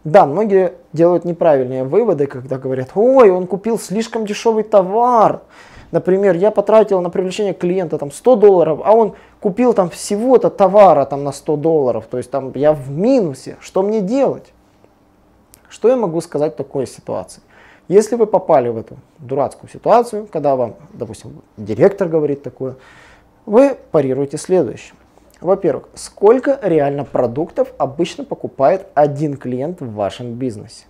Да, 0.07 0.25
многие 0.25 0.75
делают 0.93 1.25
неправильные 1.25 1.83
выводы, 1.83 2.27
когда 2.27 2.57
говорят, 2.57 2.91
ой, 2.95 3.29
он 3.29 3.45
купил 3.45 3.77
слишком 3.77 4.25
дешевый 4.25 4.63
товар, 4.63 5.41
Например, 5.91 6.35
я 6.35 6.51
потратил 6.51 7.01
на 7.01 7.09
привлечение 7.09 7.53
клиента 7.53 7.97
там 7.97 8.11
100 8.11 8.35
долларов, 8.35 8.81
а 8.83 8.93
он 8.93 9.15
купил 9.39 9.73
там 9.73 9.89
всего-то 9.89 10.49
товара 10.49 11.05
там 11.05 11.23
на 11.23 11.31
100 11.31 11.55
долларов. 11.55 12.07
То 12.09 12.17
есть 12.17 12.29
там 12.29 12.51
я 12.55 12.73
в 12.73 12.89
минусе. 12.89 13.55
Что 13.61 13.83
мне 13.83 14.01
делать? 14.01 14.51
Что 15.69 15.87
я 15.87 15.95
могу 15.95 16.19
сказать 16.19 16.55
в 16.55 16.57
такой 16.57 16.87
ситуации? 16.87 17.41
Если 17.87 18.17
вы 18.17 18.27
попали 18.27 18.67
в 18.67 18.77
эту 18.77 18.97
дурацкую 19.17 19.69
ситуацию, 19.69 20.27
когда 20.29 20.57
вам, 20.57 20.75
допустим, 20.91 21.41
директор 21.55 22.09
говорит 22.09 22.43
такое, 22.43 22.75
вы 23.45 23.77
парируете 23.91 24.37
следующее. 24.37 24.93
Во-первых, 25.41 25.89
сколько 25.93 26.59
реально 26.61 27.03
продуктов 27.03 27.73
обычно 27.77 28.23
покупает 28.23 28.87
один 28.95 29.37
клиент 29.37 29.81
в 29.81 29.93
вашем 29.93 30.33
бизнесе? 30.33 30.85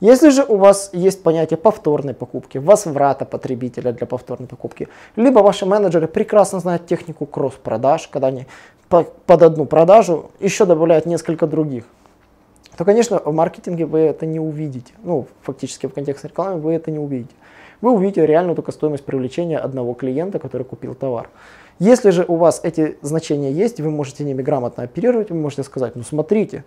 Если 0.00 0.30
же 0.30 0.42
у 0.42 0.56
вас 0.56 0.90
есть 0.92 1.22
понятие 1.22 1.56
повторной 1.56 2.12
покупки, 2.12 2.58
возврата 2.58 3.24
потребителя 3.24 3.92
для 3.92 4.06
повторной 4.06 4.48
покупки, 4.48 4.88
либо 5.14 5.38
ваши 5.38 5.64
менеджеры 5.64 6.08
прекрасно 6.08 6.58
знают 6.58 6.86
технику 6.86 7.24
кросс-продаж, 7.24 8.08
когда 8.08 8.26
они 8.26 8.46
под 8.88 9.42
одну 9.42 9.64
продажу 9.64 10.32
еще 10.40 10.66
добавляют 10.66 11.06
несколько 11.06 11.46
других, 11.46 11.84
то, 12.76 12.84
конечно, 12.84 13.20
в 13.24 13.32
маркетинге 13.32 13.86
вы 13.86 14.00
это 14.00 14.26
не 14.26 14.40
увидите. 14.40 14.92
Ну, 15.04 15.28
фактически 15.42 15.86
в 15.86 15.94
контексте 15.94 16.28
рекламы 16.28 16.60
вы 16.60 16.74
это 16.74 16.90
не 16.90 16.98
увидите. 16.98 17.34
Вы 17.82 17.92
увидите 17.92 18.24
реальную 18.24 18.54
только 18.54 18.72
стоимость 18.72 19.04
привлечения 19.04 19.58
одного 19.58 19.92
клиента, 19.94 20.38
который 20.38 20.62
купил 20.62 20.94
товар. 20.94 21.28
Если 21.80 22.10
же 22.10 22.24
у 22.26 22.36
вас 22.36 22.60
эти 22.62 22.96
значения 23.02 23.50
есть, 23.50 23.80
вы 23.80 23.90
можете 23.90 24.24
ними 24.24 24.40
грамотно 24.40 24.84
оперировать, 24.84 25.30
вы 25.30 25.36
можете 25.36 25.64
сказать, 25.64 25.96
ну 25.96 26.04
смотрите, 26.04 26.64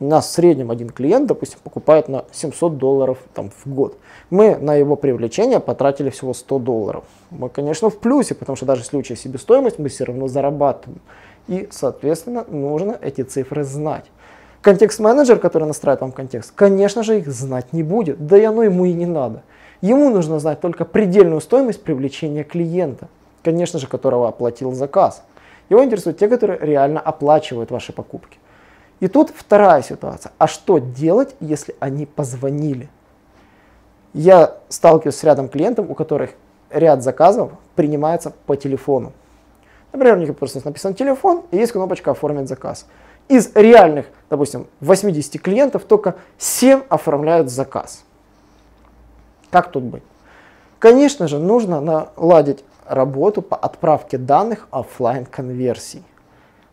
у 0.00 0.06
нас 0.06 0.26
в 0.26 0.30
среднем 0.32 0.70
один 0.70 0.90
клиент, 0.90 1.28
допустим, 1.28 1.60
покупает 1.62 2.08
на 2.08 2.24
700 2.32 2.76
долларов 2.76 3.18
там, 3.34 3.50
в 3.50 3.72
год. 3.72 3.98
Мы 4.30 4.56
на 4.56 4.74
его 4.74 4.96
привлечение 4.96 5.60
потратили 5.60 6.10
всего 6.10 6.34
100 6.34 6.58
долларов. 6.58 7.04
Мы, 7.30 7.48
конечно, 7.48 7.88
в 7.88 7.98
плюсе, 7.98 8.34
потому 8.34 8.56
что 8.56 8.66
даже 8.66 8.82
в 8.82 8.86
случае 8.86 9.16
себестоимость 9.16 9.78
мы 9.78 9.88
все 9.88 10.04
равно 10.04 10.26
зарабатываем. 10.26 11.00
И, 11.46 11.68
соответственно, 11.70 12.44
нужно 12.48 12.98
эти 13.00 13.22
цифры 13.22 13.62
знать. 13.64 14.04
Контекст-менеджер, 14.60 15.38
который 15.38 15.66
настраивает 15.68 16.00
вам 16.00 16.12
контекст, 16.12 16.52
конечно 16.54 17.04
же, 17.04 17.18
их 17.18 17.28
знать 17.28 17.72
не 17.72 17.82
будет. 17.82 18.26
Да 18.26 18.36
и 18.36 18.42
оно 18.42 18.64
ему 18.64 18.84
и 18.84 18.92
не 18.92 19.06
надо. 19.06 19.42
Ему 19.80 20.10
нужно 20.10 20.40
знать 20.40 20.60
только 20.60 20.84
предельную 20.84 21.40
стоимость 21.40 21.82
привлечения 21.82 22.42
клиента, 22.42 23.08
конечно 23.44 23.78
же, 23.78 23.86
которого 23.86 24.28
оплатил 24.28 24.72
заказ. 24.72 25.22
Его 25.68 25.84
интересуют 25.84 26.18
те, 26.18 26.28
которые 26.28 26.58
реально 26.58 27.00
оплачивают 27.00 27.70
ваши 27.70 27.92
покупки. 27.92 28.38
И 29.00 29.06
тут 29.06 29.30
вторая 29.34 29.82
ситуация. 29.82 30.32
А 30.38 30.48
что 30.48 30.78
делать, 30.78 31.36
если 31.38 31.76
они 31.78 32.06
позвонили? 32.06 32.88
Я 34.12 34.56
сталкиваюсь 34.68 35.16
с 35.16 35.22
рядом 35.22 35.48
клиентов, 35.48 35.88
у 35.88 35.94
которых 35.94 36.30
ряд 36.70 37.02
заказов 37.02 37.52
принимается 37.76 38.32
по 38.46 38.56
телефону. 38.56 39.12
Например, 39.92 40.16
у 40.16 40.20
них 40.20 40.36
просто 40.36 40.60
написан 40.64 40.94
телефон, 40.94 41.44
и 41.50 41.56
есть 41.56 41.72
кнопочка 41.72 42.10
«Оформить 42.10 42.48
заказ». 42.48 42.86
Из 43.28 43.54
реальных, 43.54 44.06
допустим, 44.28 44.66
80 44.80 45.40
клиентов 45.40 45.84
только 45.84 46.16
7 46.38 46.82
оформляют 46.88 47.50
заказ. 47.50 48.04
Как 49.50 49.70
тут 49.70 49.84
быть? 49.84 50.02
Конечно 50.78 51.28
же, 51.28 51.38
нужно 51.38 51.80
наладить 51.80 52.64
работу 52.86 53.42
по 53.42 53.56
отправке 53.56 54.18
данных 54.18 54.68
офлайн 54.70 55.24
конверсий. 55.26 56.02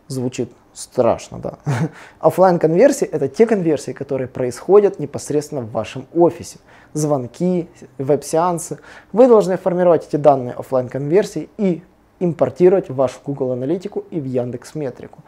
Звучит 0.07 0.51
страшно, 0.73 1.39
да. 1.39 1.53
Оффлайн 2.19 2.59
конверсии 2.59 3.07
это 3.07 3.27
те 3.27 3.47
конверсии, 3.47 3.91
которые 3.91 4.27
происходят 4.27 4.99
непосредственно 4.99 5.61
в 5.61 5.71
вашем 5.71 6.05
офисе. 6.13 6.59
Звонки, 6.93 7.67
веб-сеансы. 7.97 8.79
Вы 9.11 9.27
должны 9.27 9.57
формировать 9.57 10.07
эти 10.07 10.17
данные 10.17 10.53
офлайн 10.53 10.87
конверсии 10.87 11.49
и 11.57 11.81
импортировать 12.19 12.89
в 12.89 12.95
вашу 12.95 13.19
Google 13.25 13.51
Аналитику 13.51 14.05
и 14.11 14.19
в 14.19 14.25
Яндекс 14.25 14.75
Метрику. 14.75 15.19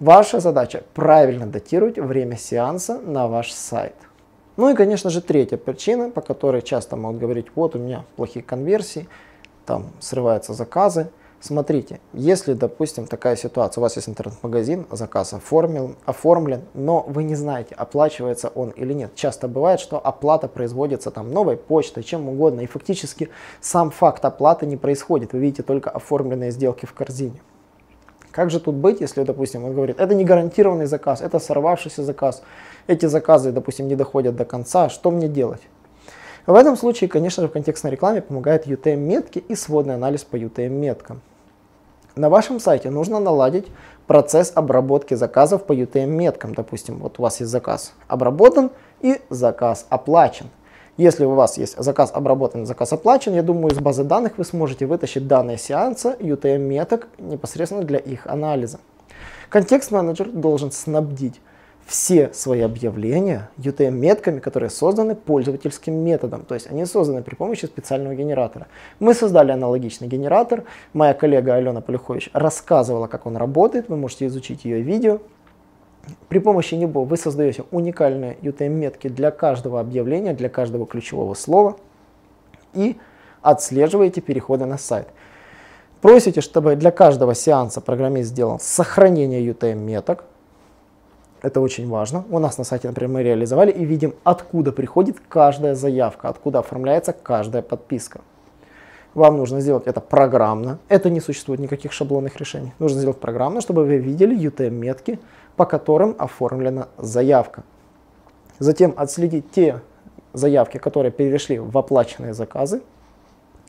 Ваша 0.00 0.40
задача 0.40 0.82
правильно 0.94 1.46
датировать 1.46 1.98
время 1.98 2.36
сеанса 2.36 2.98
на 2.98 3.28
ваш 3.28 3.52
сайт. 3.52 3.94
Ну 4.56 4.70
и, 4.70 4.74
конечно 4.74 5.10
же, 5.10 5.20
третья 5.20 5.56
причина, 5.56 6.10
по 6.10 6.20
которой 6.20 6.62
часто 6.62 6.96
могут 6.96 7.20
говорить, 7.20 7.46
вот 7.56 7.74
у 7.74 7.80
меня 7.80 8.04
плохие 8.14 8.44
конверсии, 8.44 9.08
там 9.66 9.86
срываются 9.98 10.52
заказы. 10.52 11.08
Смотрите, 11.40 12.00
если, 12.12 12.54
допустим, 12.54 13.06
такая 13.06 13.34
ситуация, 13.36 13.80
у 13.80 13.82
вас 13.82 13.96
есть 13.96 14.08
интернет-магазин, 14.08 14.86
заказ 14.92 15.32
оформлен, 15.32 15.96
оформлен, 16.06 16.62
но 16.72 17.04
вы 17.06 17.24
не 17.24 17.34
знаете, 17.34 17.74
оплачивается 17.74 18.48
он 18.48 18.70
или 18.70 18.94
нет. 18.94 19.14
Часто 19.16 19.48
бывает, 19.48 19.80
что 19.80 19.98
оплата 19.98 20.46
производится 20.46 21.10
там 21.10 21.32
новой 21.32 21.56
почтой, 21.56 22.04
чем 22.04 22.28
угодно, 22.28 22.60
и 22.60 22.66
фактически 22.66 23.30
сам 23.60 23.90
факт 23.90 24.24
оплаты 24.24 24.66
не 24.66 24.76
происходит. 24.76 25.32
Вы 25.32 25.40
видите 25.40 25.64
только 25.64 25.90
оформленные 25.90 26.52
сделки 26.52 26.86
в 26.86 26.94
корзине. 26.94 27.42
Как 28.34 28.50
же 28.50 28.58
тут 28.58 28.74
быть, 28.74 29.00
если, 29.00 29.22
допустим, 29.22 29.64
он 29.64 29.74
говорит, 29.74 30.00
это 30.00 30.12
не 30.12 30.24
гарантированный 30.24 30.86
заказ, 30.86 31.20
это 31.20 31.38
сорвавшийся 31.38 32.02
заказ, 32.02 32.42
эти 32.88 33.06
заказы, 33.06 33.52
допустим, 33.52 33.86
не 33.86 33.94
доходят 33.94 34.34
до 34.34 34.44
конца, 34.44 34.88
что 34.88 35.12
мне 35.12 35.28
делать? 35.28 35.62
В 36.44 36.56
этом 36.56 36.76
случае, 36.76 37.08
конечно 37.08 37.44
же, 37.44 37.48
в 37.48 37.52
контекстной 37.52 37.92
рекламе 37.92 38.22
помогает 38.22 38.66
UTM-метки 38.66 39.38
и 39.38 39.54
сводный 39.54 39.94
анализ 39.94 40.24
по 40.24 40.34
UTM-меткам. 40.34 41.20
На 42.16 42.28
вашем 42.28 42.58
сайте 42.58 42.90
нужно 42.90 43.20
наладить 43.20 43.68
процесс 44.08 44.50
обработки 44.52 45.14
заказов 45.14 45.64
по 45.64 45.72
UTM-меткам. 45.72 46.54
Допустим, 46.56 46.98
вот 46.98 47.20
у 47.20 47.22
вас 47.22 47.38
есть 47.38 47.52
заказ 47.52 47.92
обработан 48.08 48.72
и 49.00 49.20
заказ 49.30 49.86
оплачен. 49.90 50.46
Если 50.96 51.24
у 51.24 51.34
вас 51.34 51.58
есть 51.58 51.76
заказ 51.76 52.12
обработан, 52.14 52.66
заказ 52.66 52.92
оплачен, 52.92 53.34
я 53.34 53.42
думаю, 53.42 53.72
из 53.72 53.78
базы 53.80 54.04
данных 54.04 54.38
вы 54.38 54.44
сможете 54.44 54.86
вытащить 54.86 55.26
данные 55.26 55.58
сеанса 55.58 56.16
UTM-меток 56.20 57.08
непосредственно 57.18 57.82
для 57.82 57.98
их 57.98 58.28
анализа. 58.28 58.78
Контекст-менеджер 59.48 60.28
должен 60.28 60.70
снабдить 60.70 61.40
все 61.84 62.32
свои 62.32 62.60
объявления 62.60 63.50
UTM-метками, 63.58 64.38
которые 64.38 64.70
созданы 64.70 65.16
пользовательским 65.16 65.94
методом. 65.94 66.44
То 66.44 66.54
есть 66.54 66.68
они 66.70 66.86
созданы 66.86 67.22
при 67.22 67.34
помощи 67.34 67.66
специального 67.66 68.14
генератора. 68.14 68.68
Мы 69.00 69.14
создали 69.14 69.50
аналогичный 69.50 70.06
генератор. 70.06 70.62
Моя 70.92 71.12
коллега 71.12 71.54
Алена 71.54 71.80
Полюхович 71.80 72.30
рассказывала, 72.32 73.08
как 73.08 73.26
он 73.26 73.36
работает. 73.36 73.88
Вы 73.88 73.96
можете 73.96 74.26
изучить 74.26 74.64
ее 74.64 74.80
видео. 74.80 75.18
При 76.28 76.38
помощи 76.38 76.74
него 76.74 77.04
вы 77.04 77.16
создаете 77.16 77.64
уникальные 77.70 78.36
UTM-метки 78.42 79.08
для 79.08 79.30
каждого 79.30 79.80
объявления, 79.80 80.32
для 80.32 80.48
каждого 80.48 80.86
ключевого 80.86 81.34
слова 81.34 81.76
и 82.72 82.96
отслеживаете 83.42 84.20
переходы 84.20 84.66
на 84.66 84.78
сайт. 84.78 85.08
Просите, 86.00 86.40
чтобы 86.40 86.76
для 86.76 86.90
каждого 86.90 87.34
сеанса 87.34 87.80
программист 87.80 88.30
сделал 88.30 88.58
сохранение 88.60 89.46
UTM-меток. 89.46 90.24
Это 91.40 91.60
очень 91.60 91.88
важно. 91.88 92.24
У 92.30 92.38
нас 92.38 92.58
на 92.58 92.64
сайте, 92.64 92.88
например, 92.88 93.10
мы 93.10 93.22
реализовали 93.22 93.70
и 93.70 93.84
видим, 93.84 94.14
откуда 94.24 94.72
приходит 94.72 95.16
каждая 95.28 95.74
заявка, 95.74 96.28
откуда 96.28 96.58
оформляется 96.60 97.12
каждая 97.12 97.62
подписка. 97.62 98.20
Вам 99.14 99.36
нужно 99.36 99.60
сделать 99.60 99.86
это 99.86 100.00
программно. 100.00 100.78
Это 100.88 101.08
не 101.08 101.20
существует 101.20 101.60
никаких 101.60 101.92
шаблонных 101.92 102.36
решений. 102.36 102.72
Нужно 102.78 102.98
сделать 102.98 103.20
программно, 103.20 103.60
чтобы 103.60 103.84
вы 103.84 103.98
видели 103.98 104.36
UTM-метки, 104.36 105.20
по 105.56 105.64
которым 105.64 106.14
оформлена 106.18 106.88
заявка. 106.98 107.62
Затем 108.58 108.94
отследить 108.96 109.50
те 109.50 109.80
заявки, 110.32 110.78
которые 110.78 111.12
перешли 111.12 111.58
в 111.58 111.76
оплаченные 111.76 112.34
заказы, 112.34 112.82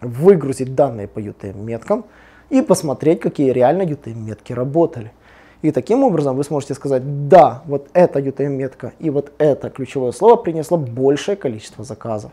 выгрузить 0.02 0.76
данные 0.76 1.08
по 1.08 1.20
UTM-меткам 1.20 2.06
и 2.50 2.62
посмотреть, 2.62 3.20
какие 3.20 3.52
реально 3.52 3.84
UTM-метки 3.84 4.54
работали. 4.54 5.12
И 5.62 5.72
таким 5.72 6.04
образом 6.04 6.36
вы 6.36 6.44
сможете 6.44 6.76
сказать, 6.76 7.28
да, 7.28 7.64
вот 7.66 7.88
эта 7.94 8.20
UTM-метка 8.20 8.94
и 9.00 9.10
вот 9.10 9.32
это 9.38 9.70
ключевое 9.70 10.12
слово 10.12 10.36
принесло 10.36 10.78
большее 10.78 11.36
количество 11.36 11.84
заказов. 11.84 12.32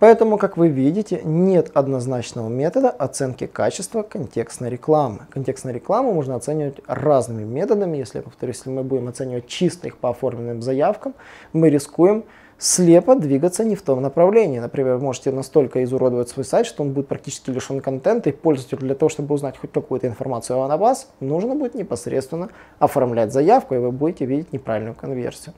Поэтому, 0.00 0.38
как 0.38 0.56
вы 0.56 0.68
видите, 0.68 1.20
нет 1.24 1.70
однозначного 1.72 2.48
метода 2.48 2.90
оценки 2.90 3.46
качества 3.46 4.02
контекстной 4.02 4.70
рекламы. 4.70 5.20
Контекстную 5.30 5.74
рекламу 5.74 6.12
можно 6.12 6.34
оценивать 6.34 6.80
разными 6.86 7.44
методами. 7.44 7.96
Если, 7.96 8.20
повторюсь, 8.20 8.56
если 8.56 8.70
мы 8.70 8.82
будем 8.82 9.08
оценивать 9.08 9.46
чисто 9.46 9.86
их 9.86 9.96
по 9.98 10.10
оформленным 10.10 10.62
заявкам, 10.62 11.14
мы 11.52 11.70
рискуем 11.70 12.24
слепо 12.58 13.14
двигаться 13.14 13.64
не 13.64 13.76
в 13.76 13.82
том 13.82 14.02
направлении. 14.02 14.58
Например, 14.58 14.96
вы 14.96 15.02
можете 15.02 15.30
настолько 15.30 15.82
изуродовать 15.84 16.28
свой 16.28 16.44
сайт, 16.44 16.66
что 16.66 16.82
он 16.82 16.92
будет 16.92 17.08
практически 17.08 17.50
лишен 17.50 17.80
контента, 17.80 18.30
и 18.30 18.32
пользователю 18.32 18.80
для 18.80 18.94
того, 18.94 19.08
чтобы 19.08 19.34
узнать 19.34 19.58
хоть 19.58 19.72
какую-то 19.72 20.06
информацию 20.06 20.60
о 20.60 20.76
вас, 20.76 21.10
нужно 21.20 21.54
будет 21.54 21.74
непосредственно 21.74 22.48
оформлять 22.78 23.32
заявку, 23.32 23.74
и 23.74 23.78
вы 23.78 23.92
будете 23.92 24.24
видеть 24.24 24.52
неправильную 24.52 24.94
конверсию. 24.94 25.54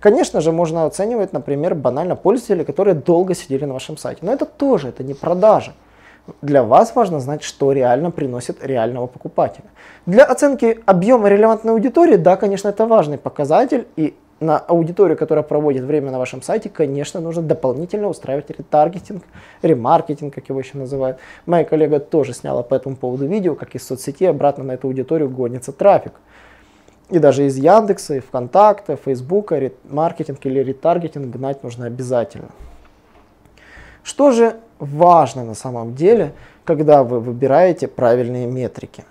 Конечно 0.00 0.40
же, 0.40 0.52
можно 0.52 0.84
оценивать, 0.84 1.32
например, 1.32 1.74
банально 1.74 2.14
пользователей, 2.14 2.64
которые 2.64 2.94
долго 2.94 3.34
сидели 3.34 3.64
на 3.64 3.74
вашем 3.74 3.96
сайте. 3.96 4.20
Но 4.22 4.32
это 4.32 4.44
тоже, 4.44 4.88
это 4.88 5.02
не 5.02 5.14
продажа. 5.14 5.72
Для 6.42 6.62
вас 6.62 6.94
важно 6.94 7.20
знать, 7.20 7.42
что 7.42 7.72
реально 7.72 8.10
приносит 8.10 8.64
реального 8.64 9.06
покупателя. 9.06 9.64
Для 10.06 10.24
оценки 10.24 10.80
объема 10.86 11.28
релевантной 11.28 11.72
аудитории, 11.72 12.16
да, 12.16 12.36
конечно, 12.36 12.68
это 12.68 12.86
важный 12.86 13.18
показатель, 13.18 13.86
и 13.96 14.14
на 14.40 14.58
аудиторию, 14.58 15.16
которая 15.16 15.42
проводит 15.42 15.82
время 15.82 16.10
на 16.12 16.18
вашем 16.18 16.42
сайте, 16.42 16.68
конечно, 16.68 17.20
нужно 17.20 17.42
дополнительно 17.42 18.08
устраивать 18.08 18.50
ретаргетинг, 18.50 19.24
ремаркетинг, 19.62 20.32
как 20.34 20.48
его 20.48 20.60
еще 20.60 20.78
называют. 20.78 21.18
Моя 21.46 21.64
коллега 21.64 21.98
тоже 21.98 22.34
сняла 22.34 22.62
по 22.62 22.74
этому 22.74 22.94
поводу 22.94 23.26
видео, 23.26 23.54
как 23.54 23.74
из 23.74 23.86
соцсети 23.86 24.24
обратно 24.24 24.64
на 24.64 24.72
эту 24.72 24.86
аудиторию 24.86 25.28
гонится 25.28 25.72
трафик. 25.72 26.12
И 27.10 27.18
даже 27.18 27.46
из 27.46 27.56
Яндекса, 27.56 28.16
и 28.16 28.20
ВКонтакте, 28.20 28.96
Фейсбука, 28.96 29.70
маркетинг 29.88 30.44
или 30.44 30.60
ретаргетинг 30.60 31.34
гнать 31.34 31.62
нужно 31.62 31.86
обязательно. 31.86 32.50
Что 34.02 34.30
же 34.30 34.56
важно 34.78 35.44
на 35.44 35.54
самом 35.54 35.94
деле, 35.94 36.32
когда 36.64 37.02
вы 37.02 37.20
выбираете 37.20 37.88
правильные 37.88 38.46
метрики? 38.46 39.04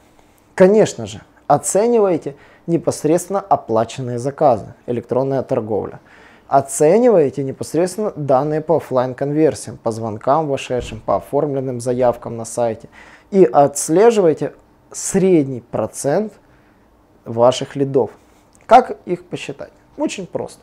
Конечно 0.54 1.08
же, 1.08 1.22
оценивайте 1.48 2.36
непосредственно 2.68 3.40
оплаченные 3.40 4.20
заказы, 4.20 4.76
электронная 4.86 5.42
торговля. 5.42 6.00
Оцениваете 6.48 7.44
непосредственно 7.44 8.14
данные 8.16 8.62
по 8.62 8.78
офлайн 8.78 9.16
конверсиям, 9.16 9.78
по 9.78 9.92
звонкам 9.92 10.48
вошедшим, 10.48 11.02
по 11.02 11.18
оформленным 11.18 11.82
заявкам 11.82 12.38
на 12.38 12.46
сайте. 12.46 12.90
И 13.32 13.44
отслеживайте 13.44 14.54
средний 14.92 15.62
процент– 15.62 16.34
ваших 17.28 17.76
лидов. 17.76 18.12
Как 18.66 18.98
их 19.06 19.26
посчитать? 19.26 19.72
Очень 19.98 20.28
просто. 20.28 20.62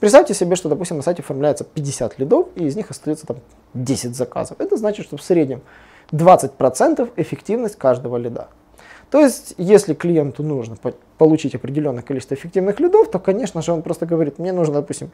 Представьте 0.00 0.34
себе, 0.34 0.56
что, 0.56 0.68
допустим, 0.68 0.96
на 0.96 1.02
сайте 1.02 1.22
оформляется 1.22 1.64
50 1.64 2.18
лидов, 2.18 2.48
и 2.56 2.64
из 2.64 2.76
них 2.76 2.90
остается 2.90 3.26
там 3.26 3.38
10 3.74 4.14
заказов. 4.14 4.60
Это 4.60 4.76
значит, 4.76 5.06
что 5.06 5.16
в 5.16 5.22
среднем 5.22 5.62
20% 6.12 7.12
эффективность 7.16 7.76
каждого 7.76 8.16
лида. 8.16 8.48
То 9.10 9.20
есть, 9.20 9.54
если 9.58 9.94
клиенту 9.94 10.42
нужно 10.42 10.76
получить 11.18 11.54
определенное 11.54 12.02
количество 12.02 12.34
эффективных 12.34 12.80
лидов, 12.80 13.10
то, 13.10 13.18
конечно 13.18 13.62
же, 13.62 13.72
он 13.72 13.82
просто 13.82 14.06
говорит, 14.06 14.38
мне 14.38 14.52
нужно, 14.52 14.74
допустим, 14.74 15.10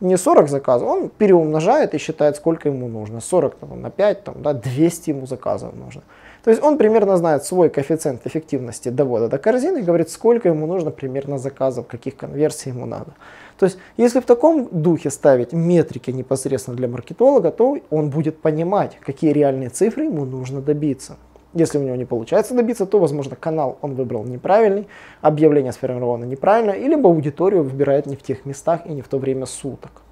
не 0.00 0.16
40 0.16 0.48
заказов, 0.48 0.88
он 0.88 1.08
переумножает 1.08 1.94
и 1.94 1.98
считает, 1.98 2.36
сколько 2.36 2.68
ему 2.68 2.88
нужно. 2.88 3.20
40 3.20 3.54
там, 3.54 3.80
на 3.80 3.90
5, 3.90 4.24
там, 4.24 4.42
да, 4.42 4.52
200 4.52 5.10
ему 5.10 5.26
заказов 5.26 5.74
нужно. 5.74 6.02
То 6.44 6.50
есть 6.50 6.62
он 6.62 6.76
примерно 6.76 7.16
знает 7.16 7.44
свой 7.44 7.70
коэффициент 7.70 8.26
эффективности 8.26 8.90
довода 8.90 9.28
до 9.28 9.38
корзины 9.38 9.78
и 9.78 9.82
говорит, 9.82 10.10
сколько 10.10 10.48
ему 10.48 10.66
нужно 10.66 10.90
примерно 10.90 11.38
заказов, 11.38 11.86
каких 11.86 12.16
конверсий 12.16 12.70
ему 12.70 12.84
надо. 12.84 13.14
То 13.58 13.66
есть 13.66 13.78
если 13.96 14.20
в 14.20 14.26
таком 14.26 14.68
духе 14.70 15.10
ставить 15.10 15.52
метрики 15.52 16.10
непосредственно 16.10 16.76
для 16.76 16.88
маркетолога, 16.88 17.50
то 17.50 17.78
он 17.90 18.10
будет 18.10 18.42
понимать, 18.42 18.98
какие 19.00 19.32
реальные 19.32 19.70
цифры 19.70 20.04
ему 20.04 20.26
нужно 20.26 20.60
добиться. 20.60 21.16
Если 21.54 21.78
у 21.78 21.82
него 21.82 21.94
не 21.94 22.04
получается 22.04 22.54
добиться, 22.54 22.84
то, 22.84 22.98
возможно, 22.98 23.36
канал 23.36 23.78
он 23.80 23.94
выбрал 23.94 24.24
неправильный, 24.24 24.88
объявление 25.20 25.72
сформировано 25.72 26.24
неправильно, 26.24 26.72
или 26.72 26.90
либо 26.90 27.08
аудиторию 27.08 27.62
выбирает 27.62 28.06
не 28.06 28.16
в 28.16 28.22
тех 28.22 28.44
местах 28.44 28.80
и 28.86 28.92
не 28.92 29.02
в 29.02 29.08
то 29.08 29.18
время 29.18 29.46
суток. 29.46 30.02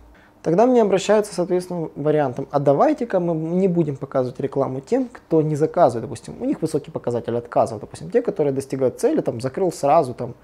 Тогда 0.43 0.67
мне 0.67 0.83
обращаются, 0.83 1.35
соответственно, 1.35 1.89
вариантом, 1.95 2.49
а 2.51 2.59
давайте-ка 2.59 3.21
мы 3.21 3.35
не 3.35 3.69
будем 3.69 3.97
показывать 3.97 4.41
рекламу 4.41 4.81
тем, 4.81 5.09
кто 5.13 5.41
не 5.41 5.55
заказывает, 5.55 6.03
допустим, 6.03 6.35
у 6.41 6.45
них 6.45 6.63
высокий 6.63 6.91
показатель 6.91 7.37
отказов, 7.37 7.81
допустим, 7.81 8.11
те, 8.11 8.23
которые 8.23 8.53
достигают 8.53 9.01
цели, 9.01 9.21
там, 9.21 9.41
закрыл 9.41 9.71
сразу, 9.71 10.15
там, 10.15 10.35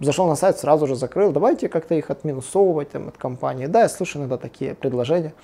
зашел 0.00 0.26
на 0.26 0.34
сайт, 0.34 0.58
сразу 0.58 0.86
же 0.86 0.96
закрыл, 0.96 1.30
давайте 1.30 1.68
как-то 1.68 1.94
их 1.94 2.10
отминусовывать 2.10 2.90
там, 2.90 3.08
от 3.08 3.18
компании. 3.18 3.66
Да, 3.66 3.82
я 3.82 3.88
слышу 3.88 4.18
иногда 4.18 4.38
такие 4.38 4.74
предложения. 4.74 5.34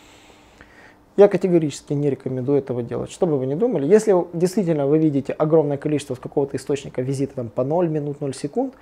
Я 1.20 1.28
категорически 1.28 1.92
не 1.92 2.08
рекомендую 2.08 2.60
этого 2.60 2.82
делать. 2.82 3.10
Что 3.10 3.26
бы 3.26 3.36
вы 3.36 3.44
ни 3.44 3.54
думали, 3.54 3.86
если 3.86 4.14
действительно 4.32 4.86
вы 4.86 4.96
видите 4.96 5.34
огромное 5.34 5.76
количество 5.76 6.14
с 6.14 6.18
какого-то 6.18 6.56
источника 6.56 7.02
визита 7.02 7.34
там, 7.34 7.50
по 7.50 7.62
0 7.62 7.88
минут, 7.90 8.22
0 8.22 8.34
секунд, 8.34 8.72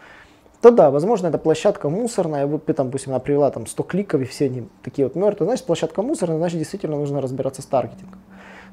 то 0.60 0.70
да, 0.70 0.92
возможно, 0.92 1.26
это 1.26 1.38
площадка 1.38 1.88
мусорная, 1.88 2.46
вы, 2.46 2.60
там, 2.60 2.86
допустим, 2.86 3.10
она 3.10 3.18
привела 3.18 3.50
там 3.50 3.66
100 3.66 3.82
кликов 3.82 4.20
и 4.20 4.24
все 4.24 4.44
они 4.44 4.68
такие 4.84 5.08
вот 5.08 5.16
мертвые, 5.16 5.48
значит, 5.48 5.66
площадка 5.66 6.00
мусорная, 6.02 6.38
значит, 6.38 6.60
действительно 6.60 6.96
нужно 6.96 7.20
разбираться 7.20 7.60
с 7.60 7.66
таргетингом. 7.66 8.20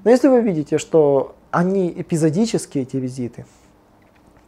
Но 0.04 0.12
если 0.12 0.28
вы 0.28 0.42
видите, 0.42 0.78
что 0.78 1.34
они 1.50 1.92
эпизодические, 1.92 2.84
эти 2.84 2.98
визиты, 2.98 3.48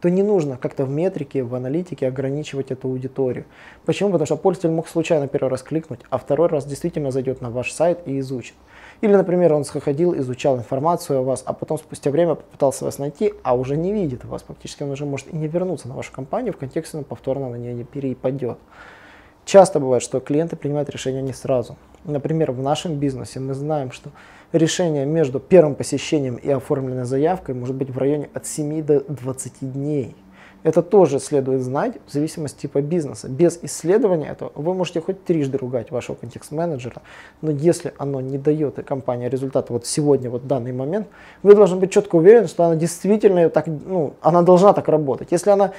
то 0.00 0.10
не 0.10 0.22
нужно 0.22 0.56
как-то 0.56 0.84
в 0.84 0.90
метрике, 0.90 1.42
в 1.42 1.56
аналитике 1.56 2.06
ограничивать 2.06 2.70
эту 2.70 2.86
аудиторию. 2.86 3.46
Почему? 3.84 4.10
Потому 4.10 4.26
что 4.26 4.36
пользователь 4.36 4.70
мог 4.70 4.86
случайно 4.86 5.26
первый 5.26 5.48
раз 5.48 5.62
кликнуть, 5.62 6.00
а 6.08 6.18
второй 6.18 6.48
раз 6.48 6.66
действительно 6.66 7.10
зайдет 7.10 7.40
на 7.40 7.50
ваш 7.50 7.72
сайт 7.72 7.98
и 8.06 8.20
изучит. 8.20 8.54
Или, 9.00 9.14
например, 9.14 9.52
он 9.52 9.64
сходил, 9.64 10.16
изучал 10.18 10.56
информацию 10.56 11.20
о 11.20 11.22
вас, 11.22 11.42
а 11.46 11.52
потом 11.52 11.78
спустя 11.78 12.10
время 12.10 12.34
попытался 12.34 12.84
вас 12.84 12.98
найти, 12.98 13.32
а 13.44 13.54
уже 13.54 13.76
не 13.76 13.92
видит 13.92 14.24
вас. 14.24 14.42
Фактически 14.42 14.82
он 14.82 14.90
уже 14.90 15.04
может 15.04 15.32
и 15.32 15.36
не 15.36 15.46
вернуться 15.46 15.86
на 15.86 15.94
вашу 15.94 16.12
компанию, 16.12 16.52
в 16.52 16.56
контексте 16.56 16.98
он 16.98 17.04
повторно 17.04 17.48
на 17.48 17.54
нее 17.54 17.74
не 17.74 17.84
перепадет. 17.84 18.58
Часто 19.44 19.78
бывает, 19.80 20.02
что 20.02 20.20
клиенты 20.20 20.56
принимают 20.56 20.90
решение 20.90 21.22
не 21.22 21.32
сразу. 21.32 21.76
Например, 22.04 22.52
в 22.52 22.60
нашем 22.60 22.96
бизнесе 22.96 23.40
мы 23.40 23.54
знаем, 23.54 23.92
что 23.92 24.10
решение 24.52 25.06
между 25.06 25.40
первым 25.40 25.74
посещением 25.74 26.34
и 26.36 26.50
оформленной 26.50 27.04
заявкой 27.04 27.54
может 27.54 27.76
быть 27.76 27.90
в 27.90 27.98
районе 27.98 28.28
от 28.34 28.46
7 28.46 28.82
до 28.82 29.00
20 29.00 29.72
дней. 29.72 30.16
Это 30.64 30.82
тоже 30.82 31.20
следует 31.20 31.62
знать 31.62 31.94
в 32.06 32.12
зависимости 32.12 32.62
типа 32.62 32.80
бизнеса. 32.80 33.28
Без 33.28 33.58
исследования 33.62 34.30
этого 34.30 34.50
вы 34.56 34.74
можете 34.74 35.00
хоть 35.00 35.24
трижды 35.24 35.56
ругать 35.56 35.90
вашего 35.90 36.16
контекст-менеджера, 36.16 37.00
но 37.42 37.52
если 37.52 37.94
оно 37.96 38.20
не 38.20 38.38
дает 38.38 38.84
компании 38.84 39.28
результата 39.28 39.72
вот 39.72 39.86
сегодня, 39.86 40.30
вот 40.30 40.42
в 40.42 40.46
данный 40.46 40.72
момент, 40.72 41.06
вы 41.42 41.54
должны 41.54 41.76
быть 41.78 41.92
четко 41.92 42.16
уверены, 42.16 42.48
что 42.48 42.64
она 42.64 42.74
действительно 42.74 43.48
так, 43.50 43.66
ну, 43.66 44.14
она 44.20 44.42
должна 44.42 44.72
так 44.72 44.88
работать. 44.88 45.28
Если 45.30 45.50
она 45.50 45.72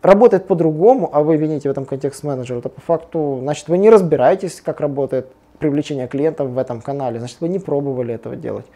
работает 0.00 0.46
по-другому, 0.46 1.10
а 1.12 1.22
вы 1.22 1.36
вините 1.36 1.68
в 1.68 1.72
этом 1.72 1.84
контекст-менеджера, 1.84 2.62
то 2.62 2.68
по 2.70 2.80
факту, 2.80 3.38
значит, 3.42 3.68
вы 3.68 3.76
не 3.76 3.90
разбираетесь, 3.90 4.60
как 4.60 4.80
работает 4.80 5.26
привлечение 5.58 6.08
клиентов 6.08 6.48
в 6.48 6.58
этом 6.58 6.80
канале, 6.80 7.18
значит, 7.18 7.36
вы 7.40 7.48
не 7.48 7.58
пробовали 7.58 8.14
этого 8.14 8.34
делать. 8.34 8.66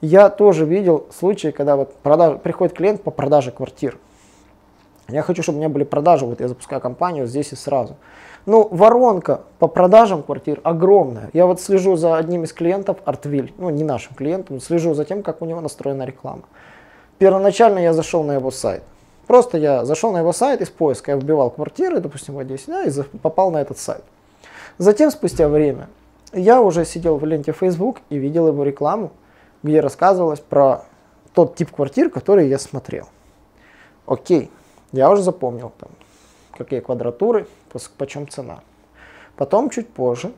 Я 0.00 0.30
тоже 0.30 0.64
видел 0.64 1.06
случаи, 1.16 1.48
когда 1.48 1.76
вот 1.76 1.94
продаж, 1.96 2.40
приходит 2.40 2.74
клиент 2.74 3.02
по 3.02 3.12
продаже 3.12 3.52
квартир. 3.52 3.98
Я 5.12 5.22
хочу, 5.22 5.42
чтобы 5.42 5.56
у 5.56 5.60
меня 5.60 5.68
были 5.68 5.84
продажи, 5.84 6.26
вот 6.26 6.40
я 6.40 6.48
запускаю 6.48 6.80
компанию 6.80 7.26
здесь 7.26 7.52
и 7.52 7.56
сразу. 7.56 7.96
Ну, 8.44 8.66
воронка 8.70 9.42
по 9.58 9.68
продажам 9.68 10.22
квартир 10.22 10.60
огромная. 10.64 11.30
Я 11.32 11.46
вот 11.46 11.60
слежу 11.60 11.96
за 11.96 12.16
одним 12.16 12.44
из 12.44 12.52
клиентов, 12.52 12.98
Артвиль, 13.04 13.54
ну 13.58 13.70
не 13.70 13.84
нашим 13.84 14.14
клиентом, 14.14 14.60
слежу 14.60 14.94
за 14.94 15.04
тем, 15.04 15.22
как 15.22 15.42
у 15.42 15.44
него 15.44 15.60
настроена 15.60 16.04
реклама. 16.04 16.42
Первоначально 17.18 17.78
я 17.78 17.92
зашел 17.92 18.24
на 18.24 18.32
его 18.32 18.50
сайт. 18.50 18.82
Просто 19.28 19.58
я 19.58 19.84
зашел 19.84 20.12
на 20.12 20.18
его 20.18 20.32
сайт 20.32 20.60
из 20.60 20.70
поиска, 20.70 21.12
я 21.12 21.16
вбивал 21.16 21.50
квартиры, 21.50 22.00
допустим, 22.00 22.34
в 22.34 22.38
Одессе, 22.40 22.64
да, 22.66 22.82
и 22.82 22.90
попал 23.18 23.50
на 23.52 23.60
этот 23.60 23.78
сайт. 23.78 24.02
Затем, 24.78 25.10
спустя 25.10 25.48
время, 25.48 25.88
я 26.32 26.60
уже 26.60 26.84
сидел 26.84 27.18
в 27.18 27.24
ленте 27.24 27.52
Facebook 27.52 27.98
и 28.10 28.18
видел 28.18 28.48
его 28.48 28.64
рекламу, 28.64 29.12
где 29.62 29.80
рассказывалось 29.80 30.40
про 30.40 30.84
тот 31.34 31.54
тип 31.54 31.70
квартир, 31.70 32.10
который 32.10 32.48
я 32.48 32.58
смотрел. 32.58 33.08
Окей, 34.06 34.50
я 34.92 35.10
уже 35.10 35.22
запомнил 35.22 35.72
там, 35.78 35.90
какие 36.56 36.80
квадратуры, 36.80 37.46
почем 37.96 38.28
цена. 38.28 38.62
Потом 39.36 39.70
чуть 39.70 39.88
позже, 39.88 40.32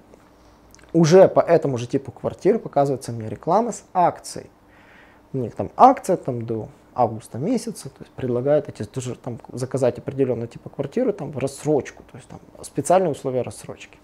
уже 0.93 1.29
по 1.29 1.41
этому 1.41 1.77
же 1.77 1.87
типу 1.87 2.13
квартир 2.13 2.59
показывается 2.59 3.13
мне 3.13 3.29
реклама 3.29 3.73
с 3.73 3.85
акцией. 3.93 4.49
У 5.33 5.39
них 5.39 5.55
там 5.55 5.71
акция 5.77 6.17
там 6.17 6.47
до 6.47 6.69
августа 6.95 7.39
месяца, 7.39 7.89
то 7.89 7.97
есть 8.01 8.13
предлагают 8.13 8.69
эти 8.69 8.85
тоже 8.85 9.17
там 9.17 9.41
заказать 9.53 9.99
определенный 9.99 10.47
типа 10.47 10.71
квартиры 10.71 11.13
там 11.13 11.33
в 11.33 11.39
рассрочку, 11.39 12.05
то 12.11 12.17
есть 12.17 12.29
там 12.29 12.39
специальные 12.63 13.11
условия 13.11 13.43
рассрочки. 13.43 13.99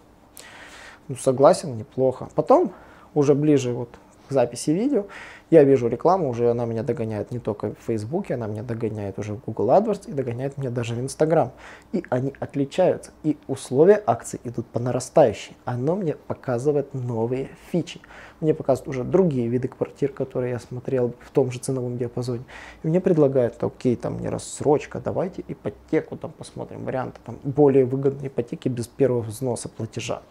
Ну, 1.07 1.17
согласен, 1.17 1.77
неплохо. 1.77 2.29
Потом, 2.35 2.73
уже 3.15 3.35
ближе 3.35 3.73
вот 3.73 3.91
записи 4.31 4.71
видео, 4.71 5.07
я 5.51 5.65
вижу 5.65 5.89
рекламу, 5.89 6.29
уже 6.31 6.51
она 6.51 6.65
меня 6.65 6.83
догоняет 6.83 7.33
не 7.33 7.41
только 7.41 7.75
в 7.75 7.87
Фейсбуке, 7.87 8.35
она 8.35 8.47
меня 8.47 8.63
догоняет 8.63 9.19
уже 9.19 9.35
в 9.35 9.45
Google 9.45 9.71
AdWords 9.71 10.09
и 10.09 10.13
догоняет 10.13 10.57
меня 10.59 10.71
даже 10.71 10.95
в 10.95 11.01
Instagram. 11.01 11.51
И 11.93 12.05
они 12.09 12.33
отличаются. 12.39 13.11
И 13.25 13.37
условия 13.49 14.01
акций 14.07 14.41
идут 14.45 14.67
по 14.67 14.79
нарастающей. 14.79 15.57
Оно 15.65 15.97
мне 15.97 16.15
показывает 16.15 16.95
новые 16.95 17.49
фичи. 17.73 18.01
Мне 18.41 18.55
показывают 18.55 18.89
уже 18.89 19.05
другие 19.05 19.49
виды 19.49 19.69
квартир, 19.69 20.13
которые 20.13 20.53
я 20.53 20.61
смотрел 20.61 21.15
в 21.21 21.31
том 21.31 21.51
же 21.51 21.59
ценовом 21.59 21.99
диапазоне. 21.99 22.45
И 22.85 22.89
мне 22.89 23.01
предлагают, 23.01 23.63
окей, 23.63 23.97
там 23.97 24.21
не 24.21 24.29
рассрочка, 24.29 25.01
давайте 25.01 25.45
ипотеку 25.49 26.17
там 26.17 26.31
посмотрим, 26.31 26.85
варианты 26.85 27.21
там 27.25 27.39
более 27.43 27.85
выгодные 27.85 28.29
ипотеки 28.29 28.69
без 28.69 28.87
первого 28.87 29.23
взноса 29.23 29.69
платежа. 29.69 30.23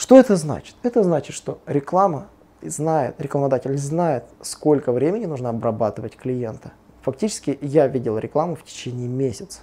Что 0.00 0.18
это 0.18 0.34
значит? 0.36 0.76
Это 0.82 1.02
значит, 1.02 1.36
что 1.36 1.58
реклама 1.66 2.28
знает, 2.62 3.16
рекламодатель 3.18 3.76
знает, 3.76 4.24
сколько 4.40 4.92
времени 4.92 5.26
нужно 5.26 5.50
обрабатывать 5.50 6.16
клиента. 6.16 6.72
Фактически 7.02 7.58
я 7.60 7.86
видел 7.86 8.16
рекламу 8.16 8.56
в 8.56 8.64
течение 8.64 9.08
месяца. 9.08 9.60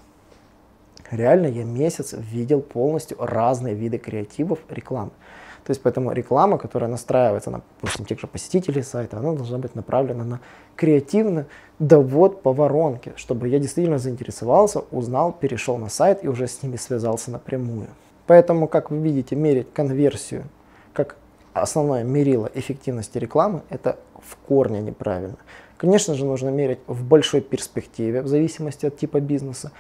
Реально 1.10 1.48
я 1.48 1.64
месяц 1.64 2.14
видел 2.14 2.62
полностью 2.62 3.18
разные 3.20 3.74
виды 3.74 3.98
креативов 3.98 4.60
рекламы. 4.70 5.10
То 5.64 5.72
есть 5.72 5.82
поэтому 5.82 6.12
реклама, 6.12 6.60
которая 6.60 6.92
настраивается 6.92 7.50
на, 7.50 7.64
допустим, 7.82 8.06
тех 8.06 8.20
же 8.20 8.28
посетителей 8.28 8.84
сайта, 8.84 9.18
она 9.18 9.34
должна 9.34 9.58
быть 9.58 9.74
направлена 9.74 10.24
на 10.24 10.40
креативный 10.76 11.46
довод 11.80 12.44
по 12.44 12.54
воронке, 12.54 13.14
чтобы 13.16 13.48
я 13.48 13.58
действительно 13.58 13.98
заинтересовался, 13.98 14.84
узнал, 14.92 15.34
перешел 15.34 15.80
на 15.80 15.90
сайт 15.90 16.24
и 16.24 16.28
уже 16.28 16.48
с 16.48 16.62
ними 16.62 16.76
связался 16.76 17.32
напрямую. 17.32 17.88
Поэтому, 18.28 18.68
как 18.68 18.92
вы 18.92 18.98
видите, 18.98 19.36
мерить 19.36 19.74
конверсию 19.74 20.44
как 20.94 21.16
основное 21.54 22.04
мерило 22.04 22.50
эффективности 22.54 23.18
рекламы, 23.18 23.62
это 23.70 23.98
в 24.20 24.36
корне 24.48 24.82
неправильно. 24.82 25.38
Конечно 25.78 26.16
же, 26.16 26.26
нужно 26.26 26.50
мерить 26.50 26.80
в 26.88 27.04
большой 27.04 27.42
перспективе, 27.42 28.22
в 28.22 28.28
зависимости 28.28 28.88
от 28.88 28.98
типа 28.98 29.20
бизнеса. 29.20 29.72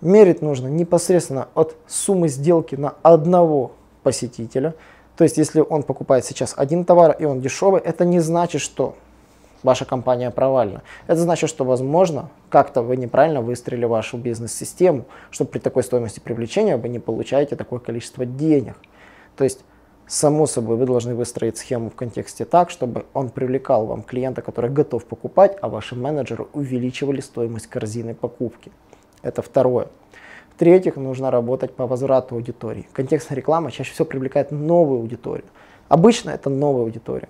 Мерить 0.00 0.42
нужно 0.42 0.66
непосредственно 0.66 1.48
от 1.54 1.76
суммы 1.86 2.28
сделки 2.28 2.74
на 2.74 2.94
одного 3.02 3.72
посетителя. 4.02 4.74
То 5.16 5.24
есть, 5.24 5.36
если 5.36 5.60
он 5.60 5.82
покупает 5.82 6.24
сейчас 6.24 6.54
один 6.56 6.84
товар 6.84 7.14
и 7.18 7.24
он 7.24 7.40
дешевый, 7.40 7.80
это 7.80 8.04
не 8.04 8.20
значит, 8.20 8.60
что 8.60 8.96
ваша 9.62 9.84
компания 9.84 10.30
провальна. 10.30 10.82
Это 11.06 11.20
значит, 11.20 11.50
что, 11.50 11.64
возможно, 11.64 12.30
как-то 12.48 12.82
вы 12.82 12.96
неправильно 12.96 13.40
выстроили 13.40 13.84
вашу 13.84 14.16
бизнес-систему, 14.18 15.04
что 15.30 15.44
при 15.44 15.58
такой 15.58 15.82
стоимости 15.82 16.20
привлечения 16.20 16.76
вы 16.76 16.88
не 16.88 16.98
получаете 16.98 17.56
такое 17.56 17.78
количество 17.78 18.24
денег. 18.24 18.76
То 19.36 19.44
есть, 19.44 19.64
само 20.06 20.46
собой, 20.46 20.76
вы 20.76 20.86
должны 20.86 21.14
выстроить 21.14 21.58
схему 21.58 21.90
в 21.90 21.94
контексте 21.94 22.44
так, 22.44 22.70
чтобы 22.70 23.06
он 23.14 23.30
привлекал 23.30 23.86
вам 23.86 24.02
клиента, 24.02 24.42
который 24.42 24.70
готов 24.70 25.04
покупать, 25.04 25.56
а 25.60 25.68
ваши 25.68 25.94
менеджеры 25.94 26.46
увеличивали 26.52 27.20
стоимость 27.20 27.68
корзины 27.68 28.14
покупки. 28.14 28.72
Это 29.22 29.42
второе. 29.42 29.88
В-третьих, 30.54 30.96
нужно 30.96 31.30
работать 31.30 31.74
по 31.74 31.86
возврату 31.86 32.34
аудитории. 32.34 32.86
Контекстная 32.92 33.36
реклама 33.36 33.70
чаще 33.70 33.92
всего 33.92 34.04
привлекает 34.04 34.50
новую 34.50 35.00
аудиторию. 35.00 35.46
Обычно 35.88 36.30
это 36.30 36.50
новая 36.50 36.82
аудитория. 36.82 37.28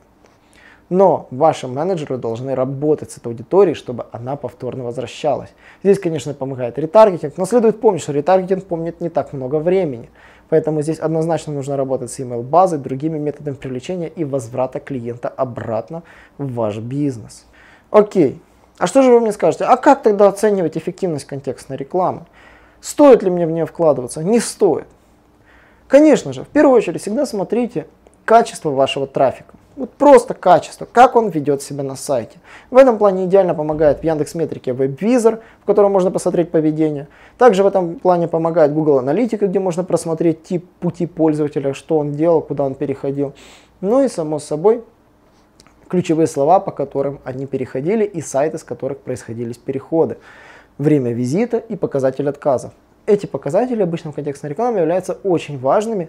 Но 0.90 1.28
ваши 1.30 1.68
менеджеры 1.68 2.18
должны 2.18 2.56
работать 2.56 3.12
с 3.12 3.18
этой 3.18 3.28
аудиторией, 3.28 3.76
чтобы 3.76 4.06
она 4.10 4.34
повторно 4.34 4.82
возвращалась. 4.82 5.50
Здесь, 5.84 6.00
конечно, 6.00 6.34
помогает 6.34 6.78
ретаргетинг, 6.78 7.34
но 7.36 7.46
следует 7.46 7.80
помнить, 7.80 8.02
что 8.02 8.12
ретаргетинг 8.12 8.66
помнит 8.66 9.00
не 9.00 9.08
так 9.08 9.32
много 9.32 9.60
времени. 9.60 10.10
Поэтому 10.48 10.82
здесь 10.82 10.98
однозначно 10.98 11.52
нужно 11.52 11.76
работать 11.76 12.10
с 12.10 12.18
email-базой, 12.18 12.80
другими 12.80 13.18
методами 13.18 13.54
привлечения 13.54 14.08
и 14.08 14.24
возврата 14.24 14.80
клиента 14.80 15.28
обратно 15.28 16.02
в 16.38 16.52
ваш 16.54 16.78
бизнес. 16.78 17.46
Окей. 17.92 18.42
А 18.76 18.88
что 18.88 19.02
же 19.02 19.12
вы 19.12 19.20
мне 19.20 19.30
скажете? 19.30 19.66
А 19.66 19.76
как 19.76 20.02
тогда 20.02 20.26
оценивать 20.26 20.76
эффективность 20.76 21.26
контекстной 21.26 21.76
рекламы? 21.76 22.26
Стоит 22.80 23.22
ли 23.22 23.30
мне 23.30 23.46
в 23.46 23.52
нее 23.52 23.66
вкладываться? 23.66 24.24
Не 24.24 24.40
стоит. 24.40 24.88
Конечно 25.86 26.32
же, 26.32 26.42
в 26.42 26.48
первую 26.48 26.76
очередь 26.76 27.00
всегда 27.00 27.26
смотрите 27.26 27.86
качество 28.24 28.70
вашего 28.70 29.06
трафика. 29.06 29.54
Вот 29.76 29.92
просто 29.92 30.34
качество, 30.34 30.86
как 30.90 31.16
он 31.16 31.28
ведет 31.28 31.62
себя 31.62 31.82
на 31.82 31.96
сайте. 31.96 32.38
В 32.70 32.76
этом 32.76 32.98
плане 32.98 33.24
идеально 33.24 33.54
помогает 33.54 34.00
в 34.00 34.04
Яндекс 34.04 34.34
Метрике 34.34 34.72
WebVisor, 34.72 35.40
в 35.62 35.64
котором 35.64 35.92
можно 35.92 36.10
посмотреть 36.10 36.50
поведение. 36.50 37.08
Также 37.38 37.62
в 37.62 37.66
этом 37.66 37.94
плане 37.94 38.28
помогает 38.28 38.74
Google 38.74 38.98
Аналитика, 38.98 39.46
где 39.46 39.58
можно 39.58 39.84
просмотреть 39.84 40.42
тип 40.42 40.68
пути 40.80 41.06
пользователя, 41.06 41.72
что 41.72 41.98
он 41.98 42.12
делал, 42.12 42.42
куда 42.42 42.64
он 42.64 42.74
переходил. 42.74 43.32
Ну 43.80 44.02
и 44.02 44.08
само 44.08 44.38
собой 44.38 44.84
ключевые 45.88 46.26
слова, 46.26 46.60
по 46.60 46.70
которым 46.70 47.20
они 47.24 47.46
переходили 47.46 48.04
и 48.04 48.20
сайты, 48.20 48.58
с 48.58 48.64
которых 48.64 48.98
происходили 48.98 49.52
переходы. 49.52 50.18
Время 50.78 51.12
визита 51.12 51.58
и 51.58 51.76
показатель 51.76 52.28
отказов. 52.28 52.72
Эти 53.06 53.26
показатели 53.26 53.82
обычно 53.82 54.12
в 54.12 54.14
контекстной 54.14 54.50
рекламе 54.50 54.80
являются 54.80 55.14
очень 55.24 55.58
важными, 55.58 56.08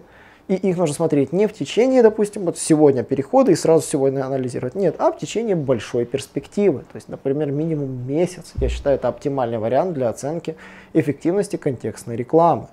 и 0.51 0.55
их 0.55 0.77
нужно 0.77 0.93
смотреть 0.93 1.31
не 1.31 1.47
в 1.47 1.53
течение, 1.53 2.03
допустим, 2.03 2.43
вот 2.43 2.57
сегодня 2.57 3.03
перехода 3.03 3.51
и 3.51 3.55
сразу 3.55 3.87
сегодня 3.87 4.25
анализировать. 4.25 4.75
Нет, 4.75 4.95
а 4.99 5.13
в 5.13 5.17
течение 5.17 5.55
большой 5.55 6.03
перспективы. 6.03 6.79
То 6.79 6.95
есть, 6.95 7.07
например, 7.07 7.51
минимум 7.51 8.05
месяц. 8.05 8.51
Я 8.55 8.67
считаю, 8.67 8.97
это 8.97 9.07
оптимальный 9.07 9.59
вариант 9.59 9.93
для 9.93 10.09
оценки 10.09 10.57
эффективности 10.91 11.55
контекстной 11.55 12.17
рекламы. 12.17 12.67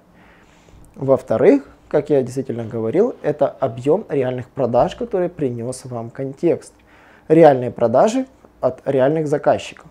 Во-вторых, 0.97 1.71
как 1.87 2.11
я 2.11 2.21
действительно 2.23 2.65
говорил, 2.65 3.15
это 3.23 3.47
объем 3.47 4.05
реальных 4.09 4.49
продаж, 4.49 4.97
который 4.97 5.29
принес 5.29 5.85
вам 5.85 6.11
контекст. 6.11 6.73
Реальные 7.29 7.71
продажи 7.71 8.27
от 8.61 8.81
реальных 8.87 9.29
заказчиков. 9.29 9.87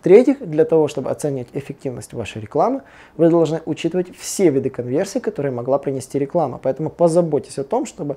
В-третьих, 0.00 0.40
для 0.40 0.64
того, 0.64 0.88
чтобы 0.88 1.10
оценить 1.10 1.48
эффективность 1.52 2.14
вашей 2.14 2.40
рекламы, 2.40 2.80
вы 3.18 3.28
должны 3.28 3.60
учитывать 3.66 4.16
все 4.16 4.48
виды 4.48 4.70
конверсии, 4.70 5.18
которые 5.18 5.52
могла 5.52 5.78
принести 5.78 6.18
реклама. 6.18 6.58
Поэтому 6.62 6.88
позаботьтесь 6.88 7.58
о 7.58 7.64
том, 7.64 7.84
чтобы 7.84 8.16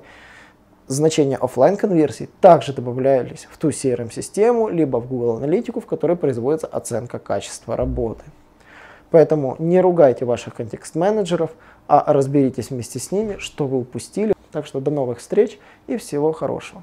значения 0.86 1.36
офлайн 1.36 1.76
конверсий 1.76 2.30
также 2.40 2.72
добавлялись 2.72 3.46
в 3.50 3.58
ту 3.58 3.68
CRM-систему, 3.68 4.70
либо 4.70 4.96
в 4.96 5.06
Google 5.06 5.36
Аналитику, 5.36 5.80
в 5.80 5.86
которой 5.86 6.16
производится 6.16 6.66
оценка 6.68 7.18
качества 7.18 7.76
работы. 7.76 8.24
Поэтому 9.10 9.56
не 9.58 9.82
ругайте 9.82 10.24
ваших 10.24 10.54
контекст-менеджеров, 10.54 11.50
а 11.86 12.10
разберитесь 12.14 12.70
вместе 12.70 12.98
с 12.98 13.12
ними, 13.12 13.36
что 13.38 13.66
вы 13.66 13.76
упустили. 13.76 14.32
Так 14.52 14.64
что 14.64 14.80
до 14.80 14.90
новых 14.90 15.18
встреч 15.18 15.58
и 15.86 15.98
всего 15.98 16.32
хорошего. 16.32 16.82